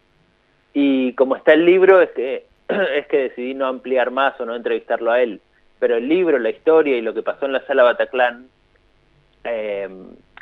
Y 0.74 1.14
como 1.14 1.36
está 1.36 1.54
el 1.54 1.68
libro 1.68 2.02
es 2.02 2.10
que 2.12 2.52
es 2.96 3.08
que 3.08 3.18
decidí 3.18 3.54
no 3.54 3.68
ampliar 3.68 4.12
más 4.12 4.40
o 4.40 4.46
no 4.46 4.56
entrevistarlo 4.56 5.12
a 5.12 5.22
él, 5.22 5.42
pero 5.80 5.98
el 5.98 6.08
libro, 6.08 6.40
la 6.40 6.50
historia 6.50 6.98
y 6.98 7.02
lo 7.02 7.14
que 7.14 7.24
pasó 7.24 7.46
en 7.46 7.54
la 7.54 7.66
sala 7.66 7.84
Bataclan 7.84 8.48
eh, 9.44 9.90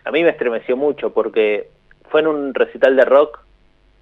a 0.03 0.11
mí 0.11 0.23
me 0.23 0.29
estremeció 0.29 0.77
mucho 0.77 1.13
porque 1.13 1.69
fue 2.09 2.21
en 2.21 2.27
un 2.27 2.53
recital 2.53 2.95
de 2.95 3.05
rock 3.05 3.39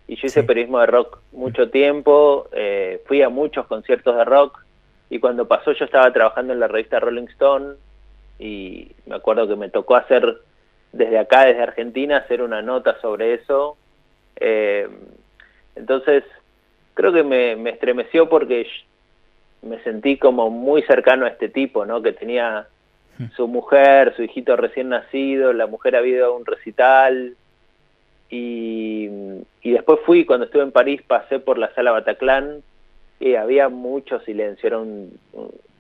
y 0.08 0.16
yo 0.16 0.28
hice 0.28 0.44
periodismo 0.44 0.80
de 0.80 0.88
rock 0.88 1.20
mucho 1.32 1.70
tiempo, 1.70 2.48
eh, 2.52 3.02
fui 3.06 3.22
a 3.22 3.30
muchos 3.30 3.68
conciertos 3.68 4.16
de 4.16 4.26
rock 4.26 4.64
y 5.10 5.20
cuando 5.20 5.48
pasó 5.48 5.72
yo 5.72 5.86
estaba 5.86 6.12
trabajando 6.12 6.54
en 6.54 6.60
la 6.60 6.68
revista 6.68 7.00
Rolling 7.00 7.28
Stone 7.28 7.76
y 8.40 8.92
me 9.06 9.16
acuerdo 9.16 9.48
que 9.48 9.56
me 9.56 9.70
tocó 9.70 9.96
hacer 9.96 10.42
desde 10.92 11.20
acá, 11.20 11.46
desde 11.46 11.62
Argentina, 11.62 12.18
hacer 12.18 12.42
una 12.42 12.62
nota 12.62 13.00
sobre 13.02 13.36
eso. 13.36 13.78
Eh, 14.38 14.88
entonces, 15.76 16.24
creo 17.00 17.14
que 17.14 17.24
me, 17.24 17.56
me, 17.56 17.70
estremeció 17.70 18.28
porque 18.28 18.68
me 19.62 19.82
sentí 19.84 20.18
como 20.18 20.50
muy 20.50 20.82
cercano 20.82 21.26
a 21.26 21.30
este 21.30 21.48
tipo, 21.48 21.86
¿no? 21.86 22.02
Que 22.02 22.12
tenía 22.12 22.68
hmm. 23.18 23.28
su 23.38 23.48
mujer, 23.48 24.14
su 24.18 24.24
hijito 24.24 24.58
recién 24.58 24.90
nacido, 24.90 25.54
la 25.54 25.66
mujer 25.66 25.96
había 25.96 26.18
ido 26.18 26.26
a 26.26 26.36
un 26.36 26.46
recital 26.46 27.38
y, 28.30 29.08
y 29.62 29.72
después 29.72 30.02
fui, 30.06 30.26
cuando 30.26 30.48
estuve 30.48 30.64
en 30.64 30.74
París, 30.74 31.02
pasé 31.08 31.40
por 31.40 31.58
la 31.58 31.74
sala 31.74 31.92
Bataclan 31.92 32.64
y 33.22 33.36
había 33.36 33.70
mucho 33.70 34.20
silencio, 34.20 34.68
era, 34.68 34.80
un, 34.80 35.18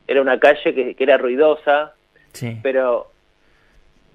era 0.07 0.21
una 0.21 0.39
calle 0.39 0.73
que, 0.73 0.95
que 0.95 1.03
era 1.03 1.17
ruidosa, 1.17 1.95
sí. 2.31 2.57
pero 2.63 3.11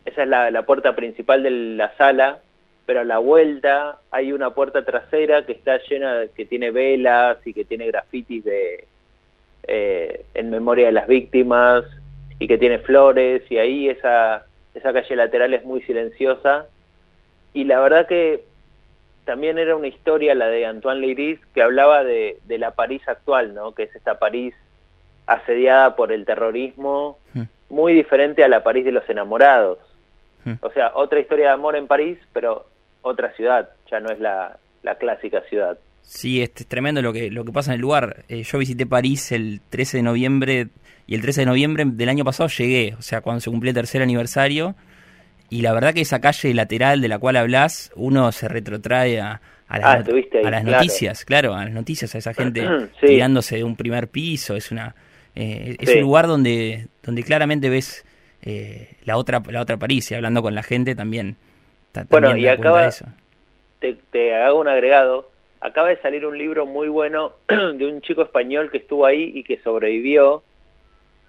esa 0.06 0.22
es 0.22 0.28
la, 0.28 0.50
la, 0.50 0.62
puerta 0.62 0.96
principal 0.96 1.42
de 1.42 1.50
la 1.50 1.94
sala, 1.98 2.38
pero 2.86 3.00
a 3.00 3.04
la 3.04 3.18
vuelta 3.18 3.98
hay 4.10 4.32
una 4.32 4.50
puerta 4.50 4.84
trasera 4.84 5.46
que 5.46 5.52
está 5.52 5.78
llena, 5.88 6.24
que 6.34 6.44
tiene 6.44 6.70
velas 6.70 7.38
y 7.46 7.54
que 7.54 7.64
tiene 7.64 7.86
grafitis 7.86 8.44
de 8.44 8.84
eh, 9.66 10.24
en 10.34 10.50
memoria 10.50 10.86
de 10.86 10.92
las 10.92 11.06
víctimas 11.06 11.84
y 12.38 12.46
que 12.46 12.58
tiene 12.58 12.78
flores 12.80 13.42
y 13.50 13.58
ahí 13.58 13.88
esa, 13.88 14.44
esa 14.74 14.92
calle 14.92 15.16
lateral 15.16 15.54
es 15.54 15.64
muy 15.64 15.80
silenciosa 15.82 16.66
y 17.54 17.64
la 17.64 17.80
verdad 17.80 18.06
que 18.06 18.44
también 19.24 19.58
era 19.58 19.74
una 19.76 19.86
historia 19.86 20.34
la 20.34 20.48
de 20.48 20.66
Antoine 20.66 21.00
Leiris 21.00 21.40
que 21.54 21.62
hablaba 21.62 22.04
de, 22.04 22.38
de 22.44 22.58
la 22.58 22.72
París 22.72 23.02
actual, 23.06 23.54
¿no? 23.54 23.72
que 23.72 23.84
es 23.84 23.94
esta 23.94 24.18
París 24.18 24.54
asediada 25.26 25.96
por 25.96 26.12
el 26.12 26.26
terrorismo, 26.26 27.18
mm. 27.32 27.42
muy 27.70 27.94
diferente 27.94 28.44
a 28.44 28.48
la 28.48 28.62
París 28.62 28.84
de 28.84 28.92
los 28.92 29.08
enamorados. 29.08 29.78
Mm. 30.44 30.54
O 30.60 30.70
sea, 30.70 30.92
otra 30.94 31.20
historia 31.20 31.46
de 31.46 31.52
amor 31.52 31.76
en 31.76 31.86
París, 31.86 32.18
pero 32.32 32.66
otra 33.04 33.32
ciudad, 33.34 33.70
ya 33.90 34.00
no 34.00 34.10
es 34.10 34.18
la, 34.18 34.58
la 34.82 34.96
clásica 34.96 35.42
ciudad. 35.48 35.78
Sí, 36.02 36.42
es, 36.42 36.52
tremendo 36.52 37.00
lo 37.00 37.12
que, 37.12 37.30
lo 37.30 37.44
que 37.44 37.52
pasa 37.52 37.70
en 37.70 37.76
el 37.76 37.80
lugar. 37.80 38.24
Eh, 38.28 38.42
yo 38.42 38.58
visité 38.58 38.86
París 38.86 39.32
el 39.32 39.60
13 39.70 39.98
de 39.98 40.02
noviembre 40.02 40.68
y 41.06 41.14
el 41.14 41.22
13 41.22 41.42
de 41.42 41.46
noviembre 41.46 41.84
del 41.86 42.08
año 42.08 42.24
pasado 42.24 42.48
llegué, 42.48 42.94
o 42.98 43.02
sea, 43.02 43.20
cuando 43.20 43.40
se 43.40 43.50
cumplió 43.50 43.70
el 43.70 43.74
tercer 43.74 44.02
aniversario. 44.02 44.74
Y 45.50 45.62
la 45.62 45.72
verdad 45.72 45.94
que 45.94 46.00
esa 46.00 46.20
calle 46.20 46.52
lateral 46.54 47.00
de 47.00 47.08
la 47.08 47.18
cual 47.18 47.36
hablas, 47.36 47.92
uno 47.94 48.32
se 48.32 48.48
retrotrae 48.48 49.20
a, 49.20 49.40
a 49.68 49.78
las, 49.78 50.08
ah, 50.08 50.12
a 50.44 50.50
las 50.50 50.64
noticias, 50.64 51.24
claro, 51.24 51.54
a 51.54 51.64
las 51.64 51.72
noticias, 51.72 52.14
a 52.14 52.18
esa 52.18 52.34
gente 52.34 52.66
tirándose 53.00 53.56
de 53.56 53.64
un 53.64 53.76
primer 53.76 54.08
piso. 54.08 54.56
Es 54.56 54.72
una 54.72 54.94
eh, 55.34 55.76
es 55.80 55.94
un 55.96 56.02
lugar 56.02 56.26
donde, 56.26 56.88
donde 57.02 57.22
claramente 57.22 57.68
ves 57.68 58.04
eh, 58.42 58.96
la 59.04 59.16
otra 59.16 59.42
la 59.48 59.60
otra 59.60 59.76
París 59.78 60.10
y 60.10 60.14
hablando 60.14 60.42
con 60.42 60.54
la 60.54 60.62
gente 60.62 60.94
también. 60.94 61.36
Bueno, 62.10 62.36
y 62.36 62.48
acaba. 62.48 62.90
Te, 63.80 63.96
te 64.10 64.34
hago 64.34 64.60
un 64.60 64.68
agregado 64.68 65.28
acaba 65.64 65.88
de 65.88 65.96
salir 65.96 66.26
un 66.26 66.36
libro 66.36 66.66
muy 66.66 66.88
bueno 66.88 67.32
de 67.48 67.86
un 67.86 68.02
chico 68.02 68.22
español 68.22 68.70
que 68.70 68.78
estuvo 68.78 69.06
ahí 69.06 69.32
y 69.34 69.42
que 69.42 69.58
sobrevivió, 69.60 70.42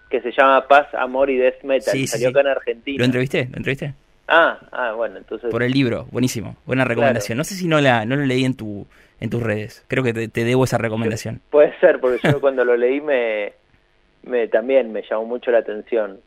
que 0.09 0.21
se 0.21 0.31
llama 0.33 0.67
Paz, 0.67 0.93
Amor 0.93 1.29
y 1.29 1.37
Death 1.37 1.63
Metal. 1.63 1.93
Sí, 1.93 2.05
Salió 2.05 2.29
acá 2.29 2.41
en 2.41 2.47
Argentina. 2.47 2.99
¿Lo 2.99 3.05
entrevisté? 3.05 3.47
¿Lo 3.49 3.57
entrevisté? 3.57 3.93
Ah, 4.27 4.59
ah, 4.73 4.91
bueno, 4.91 5.17
entonces... 5.17 5.49
Por 5.49 5.63
el 5.63 5.71
libro, 5.71 6.07
buenísimo, 6.11 6.57
buena 6.65 6.83
recomendación. 6.83 7.37
No 7.37 7.45
sé 7.45 7.55
si 7.55 7.67
no 7.67 7.79
la 7.79 8.05
no 8.05 8.17
lo 8.17 8.25
leí 8.25 8.43
en 8.43 8.55
tu 8.55 8.85
en 9.21 9.29
tus 9.29 9.41
redes, 9.41 9.85
creo 9.87 10.03
que 10.03 10.13
te, 10.13 10.43
debo 10.43 10.65
esa 10.65 10.77
recomendación. 10.77 11.39
Puede 11.49 11.73
ser, 11.79 12.01
porque 12.01 12.19
yo 12.27 12.41
cuando 12.41 12.65
lo 12.65 12.75
leí 12.75 12.99
me, 12.99 13.53
me 14.23 14.49
también 14.49 14.91
me 14.91 15.03
llamó 15.09 15.25
mucho 15.25 15.51
la 15.51 15.59
atención. 15.59 16.19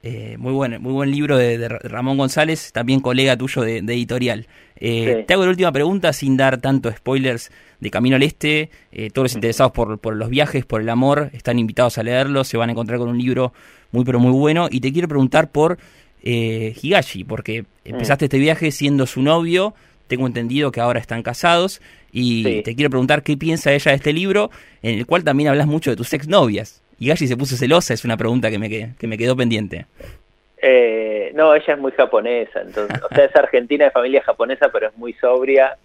Eh, 0.00 0.36
muy 0.38 0.52
buen 0.52 0.80
muy 0.80 0.92
buen 0.92 1.10
libro 1.10 1.36
de, 1.36 1.68
Ramón 1.68 2.18
González, 2.18 2.70
también 2.72 3.00
colega 3.00 3.36
tuyo 3.36 3.62
de, 3.62 3.78
editorial. 3.78 4.46
Eh, 4.76 5.24
te 5.26 5.34
hago 5.34 5.42
la 5.44 5.50
última 5.50 5.72
pregunta 5.72 6.12
sin 6.12 6.36
dar 6.36 6.60
tanto 6.60 6.90
spoilers 6.92 7.50
de 7.80 7.90
Camino 7.90 8.14
al 8.14 8.22
Este. 8.22 8.70
Eh, 8.92 9.10
todos 9.10 9.24
los 9.24 9.34
interesados 9.34 9.72
por, 9.72 9.98
por, 9.98 10.14
los 10.14 10.28
viajes, 10.28 10.64
por 10.64 10.80
el 10.80 10.88
amor, 10.88 11.30
están 11.32 11.58
invitados 11.58 11.98
a 11.98 12.04
leerlo. 12.04 12.44
Se 12.44 12.56
van 12.56 12.68
a 12.68 12.72
encontrar 12.72 13.00
con 13.00 13.08
un 13.08 13.18
libro 13.18 13.52
muy, 13.90 14.04
pero 14.04 14.20
muy 14.20 14.30
bueno. 14.30 14.68
Y 14.70 14.80
te 14.80 14.92
quiero 14.92 15.08
preguntar 15.08 15.50
por 15.50 15.78
Higashi, 16.22 17.24
porque 17.24 17.64
empezaste 17.84 18.26
este 18.26 18.38
viaje 18.38 18.70
siendo 18.70 19.04
su 19.06 19.20
novio. 19.20 19.74
Tengo 20.06 20.26
entendido 20.26 20.70
que 20.70 20.80
ahora 20.80 21.00
están 21.00 21.22
casados. 21.22 21.80
Y 22.12 22.62
te 22.62 22.74
quiero 22.76 22.88
preguntar 22.88 23.22
qué 23.24 23.36
piensa 23.36 23.72
ella 23.72 23.90
de 23.90 23.96
este 23.96 24.12
libro, 24.12 24.50
en 24.82 24.98
el 24.98 25.06
cual 25.06 25.24
también 25.24 25.48
hablas 25.48 25.66
mucho 25.66 25.90
de 25.90 25.96
tus 25.96 26.12
exnovias. 26.12 26.82
¿Y 26.98 27.08
Gashi 27.08 27.26
se 27.26 27.36
puso 27.36 27.56
celosa? 27.56 27.94
Es 27.94 28.04
una 28.04 28.16
pregunta 28.16 28.50
que 28.50 28.58
me, 28.58 28.68
que 28.68 29.06
me 29.06 29.18
quedó 29.18 29.36
pendiente. 29.36 29.86
Eh, 30.60 31.30
no, 31.34 31.54
ella 31.54 31.74
es 31.74 31.78
muy 31.78 31.92
japonesa, 31.92 32.60
entonces, 32.60 33.00
o 33.02 33.14
sea, 33.14 33.24
es 33.26 33.36
argentina 33.36 33.84
de 33.84 33.90
familia 33.92 34.22
japonesa, 34.22 34.70
pero 34.72 34.88
es 34.88 34.96
muy 34.96 35.12
sobria 35.14 35.76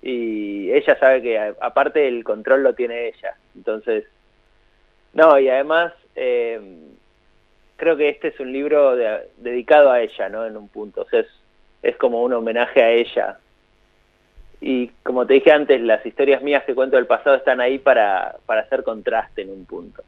y 0.00 0.72
ella 0.72 0.98
sabe 0.98 1.20
que 1.20 1.38
aparte 1.60 2.08
el 2.08 2.24
control 2.24 2.62
lo 2.62 2.74
tiene 2.74 3.08
ella, 3.08 3.34
entonces, 3.54 4.04
no, 5.12 5.38
y 5.38 5.50
además 5.50 5.92
eh, 6.14 6.58
creo 7.76 7.96
que 7.98 8.08
este 8.08 8.28
es 8.28 8.40
un 8.40 8.52
libro 8.52 8.96
dedicado 9.36 9.90
a 9.90 10.00
ella, 10.00 10.30
¿no? 10.30 10.46
En 10.46 10.56
un 10.56 10.68
punto, 10.68 11.02
o 11.02 11.08
sea, 11.08 11.20
es, 11.20 11.28
es 11.82 11.96
como 11.96 12.22
un 12.22 12.32
homenaje 12.32 12.82
a 12.82 12.90
ella. 12.90 13.38
Y 14.62 14.88
como 15.02 15.26
te 15.26 15.34
dije 15.34 15.52
antes, 15.52 15.78
las 15.82 16.04
historias 16.06 16.42
mías 16.42 16.64
que 16.64 16.74
cuento 16.74 16.96
del 16.96 17.06
pasado 17.06 17.36
están 17.36 17.60
ahí 17.60 17.78
para, 17.78 18.36
para 18.46 18.62
hacer 18.62 18.82
contraste 18.82 19.42
en 19.42 19.50
un 19.50 19.66
punto. 19.66 20.02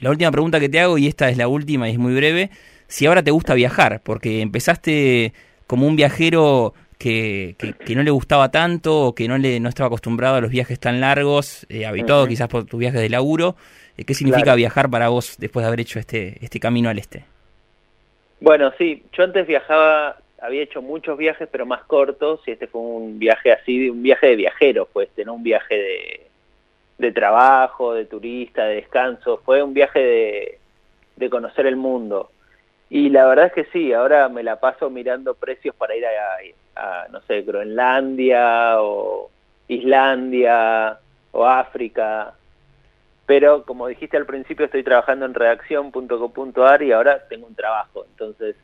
La 0.00 0.10
última 0.10 0.30
pregunta 0.30 0.58
que 0.58 0.68
te 0.68 0.80
hago, 0.80 0.96
y 0.96 1.06
esta 1.06 1.28
es 1.28 1.36
la 1.36 1.46
última 1.46 1.88
y 1.88 1.92
es 1.92 1.98
muy 1.98 2.14
breve, 2.14 2.50
si 2.86 3.06
ahora 3.06 3.22
te 3.22 3.30
gusta 3.30 3.54
viajar, 3.54 4.00
porque 4.02 4.40
empezaste 4.40 5.34
como 5.66 5.86
un 5.86 5.94
viajero 5.94 6.72
que, 6.98 7.54
que, 7.58 7.94
no 7.94 8.02
le 8.02 8.10
gustaba 8.10 8.50
tanto 8.50 8.98
o 9.06 9.14
que 9.14 9.28
no 9.28 9.38
le 9.38 9.60
no 9.60 9.68
estaba 9.68 9.88
acostumbrado 9.88 10.36
a 10.36 10.40
los 10.40 10.50
viajes 10.50 10.80
tan 10.80 11.00
largos, 11.00 11.66
eh, 11.68 11.86
habituado 11.86 12.26
quizás 12.26 12.48
por 12.48 12.64
tus 12.64 12.80
viajes 12.80 13.00
de 13.00 13.08
laburo. 13.08 13.56
Eh, 13.96 14.04
¿Qué 14.04 14.14
significa 14.14 14.54
viajar 14.54 14.90
para 14.90 15.08
vos 15.08 15.36
después 15.38 15.64
de 15.64 15.68
haber 15.68 15.80
hecho 15.80 15.98
este, 15.98 16.38
este 16.44 16.60
camino 16.60 16.88
al 16.88 16.98
este? 16.98 17.24
Bueno, 18.40 18.72
sí, 18.78 19.02
yo 19.12 19.24
antes 19.24 19.46
viajaba, 19.46 20.16
había 20.40 20.62
hecho 20.62 20.80
muchos 20.80 21.18
viajes, 21.18 21.46
pero 21.52 21.66
más 21.66 21.84
cortos, 21.84 22.40
y 22.46 22.52
este 22.52 22.66
fue 22.66 22.80
un 22.80 23.18
viaje 23.18 23.52
así, 23.52 23.90
un 23.90 24.02
viaje 24.02 24.28
de 24.28 24.36
viajero, 24.36 24.88
pues, 24.90 25.10
no 25.24 25.34
un 25.34 25.42
viaje 25.42 25.74
de, 25.74 26.29
de 27.00 27.12
trabajo, 27.12 27.94
de 27.94 28.04
turista, 28.04 28.64
de 28.64 28.76
descanso, 28.76 29.38
fue 29.44 29.62
un 29.62 29.72
viaje 29.72 30.00
de, 30.00 30.58
de 31.16 31.30
conocer 31.30 31.66
el 31.66 31.76
mundo. 31.76 32.30
Y 32.90 33.08
la 33.08 33.26
verdad 33.26 33.46
es 33.46 33.52
que 33.52 33.64
sí, 33.72 33.92
ahora 33.92 34.28
me 34.28 34.42
la 34.42 34.60
paso 34.60 34.90
mirando 34.90 35.34
precios 35.34 35.74
para 35.76 35.96
ir 35.96 36.04
a, 36.04 37.06
no 37.10 37.20
sé, 37.22 37.42
Groenlandia 37.42 38.82
o 38.82 39.30
Islandia 39.68 40.98
o 41.32 41.46
África. 41.46 42.34
Pero 43.26 43.64
como 43.64 43.86
dijiste 43.86 44.16
al 44.16 44.26
principio, 44.26 44.66
estoy 44.66 44.82
trabajando 44.82 45.24
en 45.24 45.34
redacción.com.ar 45.34 46.82
y 46.82 46.92
ahora 46.92 47.26
tengo 47.28 47.46
un 47.46 47.54
trabajo. 47.54 48.04
Entonces, 48.10 48.56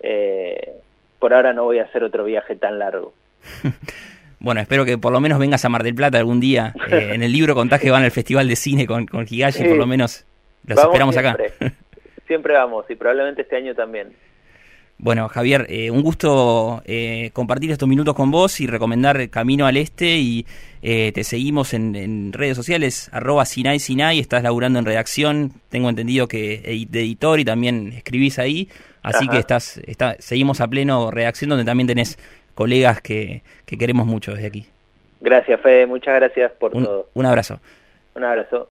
eh, 0.00 0.74
por 1.18 1.34
ahora 1.34 1.52
no 1.54 1.64
voy 1.64 1.78
a 1.78 1.84
hacer 1.84 2.04
otro 2.04 2.24
viaje 2.24 2.54
tan 2.54 2.78
largo. 2.78 3.14
Bueno, 4.38 4.60
espero 4.60 4.84
que 4.84 4.98
por 4.98 5.12
lo 5.12 5.20
menos 5.20 5.38
vengas 5.38 5.64
a 5.64 5.68
Mar 5.68 5.82
del 5.82 5.94
Plata 5.94 6.18
algún 6.18 6.40
día. 6.40 6.74
Eh, 6.90 7.14
en 7.14 7.22
el 7.22 7.32
libro 7.32 7.54
contás 7.54 7.80
que 7.80 7.90
van 7.90 8.04
al 8.04 8.12
Festival 8.12 8.46
de 8.46 8.54
Cine 8.54 8.86
con, 8.86 9.06
con 9.06 9.26
Higashi, 9.28 9.64
por 9.64 9.76
lo 9.76 9.86
menos 9.86 10.24
los 10.64 10.78
esperamos 10.78 11.16
acá. 11.16 11.36
siempre 12.26 12.54
vamos 12.54 12.84
y 12.88 12.94
probablemente 12.94 13.42
este 13.42 13.56
año 13.56 13.74
también. 13.74 14.12
Bueno, 14.98 15.28
Javier, 15.28 15.66
eh, 15.68 15.90
un 15.90 16.02
gusto 16.02 16.82
eh, 16.86 17.30
compartir 17.34 17.70
estos 17.70 17.88
minutos 17.88 18.14
con 18.14 18.30
vos 18.30 18.60
y 18.60 18.66
recomendar 18.66 19.28
Camino 19.28 19.66
al 19.66 19.76
Este 19.76 20.16
y 20.16 20.46
eh, 20.80 21.12
te 21.12 21.22
seguimos 21.22 21.74
en, 21.74 22.32
redes 22.32 22.56
sociales, 22.56 23.10
arroba 23.12 23.44
Sinai 23.44 23.78
Sinai, 23.78 24.18
estás 24.18 24.42
laburando 24.42 24.78
en 24.78 24.86
redacción, 24.86 25.52
tengo 25.68 25.90
entendido 25.90 26.28
que 26.28 26.86
de 26.88 27.00
editor 27.00 27.38
y 27.40 27.44
también 27.44 27.92
escribís 27.92 28.38
ahí, 28.38 28.70
así 29.02 29.28
que 29.28 29.38
estás, 29.38 29.78
está, 29.86 30.16
seguimos 30.18 30.62
a 30.62 30.68
pleno 30.68 31.10
redacción 31.10 31.50
donde 31.50 31.66
también 31.66 31.88
tenés 31.88 32.18
colegas 32.56 33.00
que, 33.00 33.42
que 33.66 33.78
queremos 33.78 34.06
mucho 34.06 34.32
desde 34.32 34.48
aquí. 34.48 34.66
Gracias, 35.20 35.60
Fede, 35.60 35.86
muchas 35.86 36.16
gracias 36.16 36.50
por 36.52 36.72
todo. 36.72 37.08
Un 37.14 37.26
abrazo. 37.26 37.60
Un 38.14 38.24
abrazo. 38.24 38.64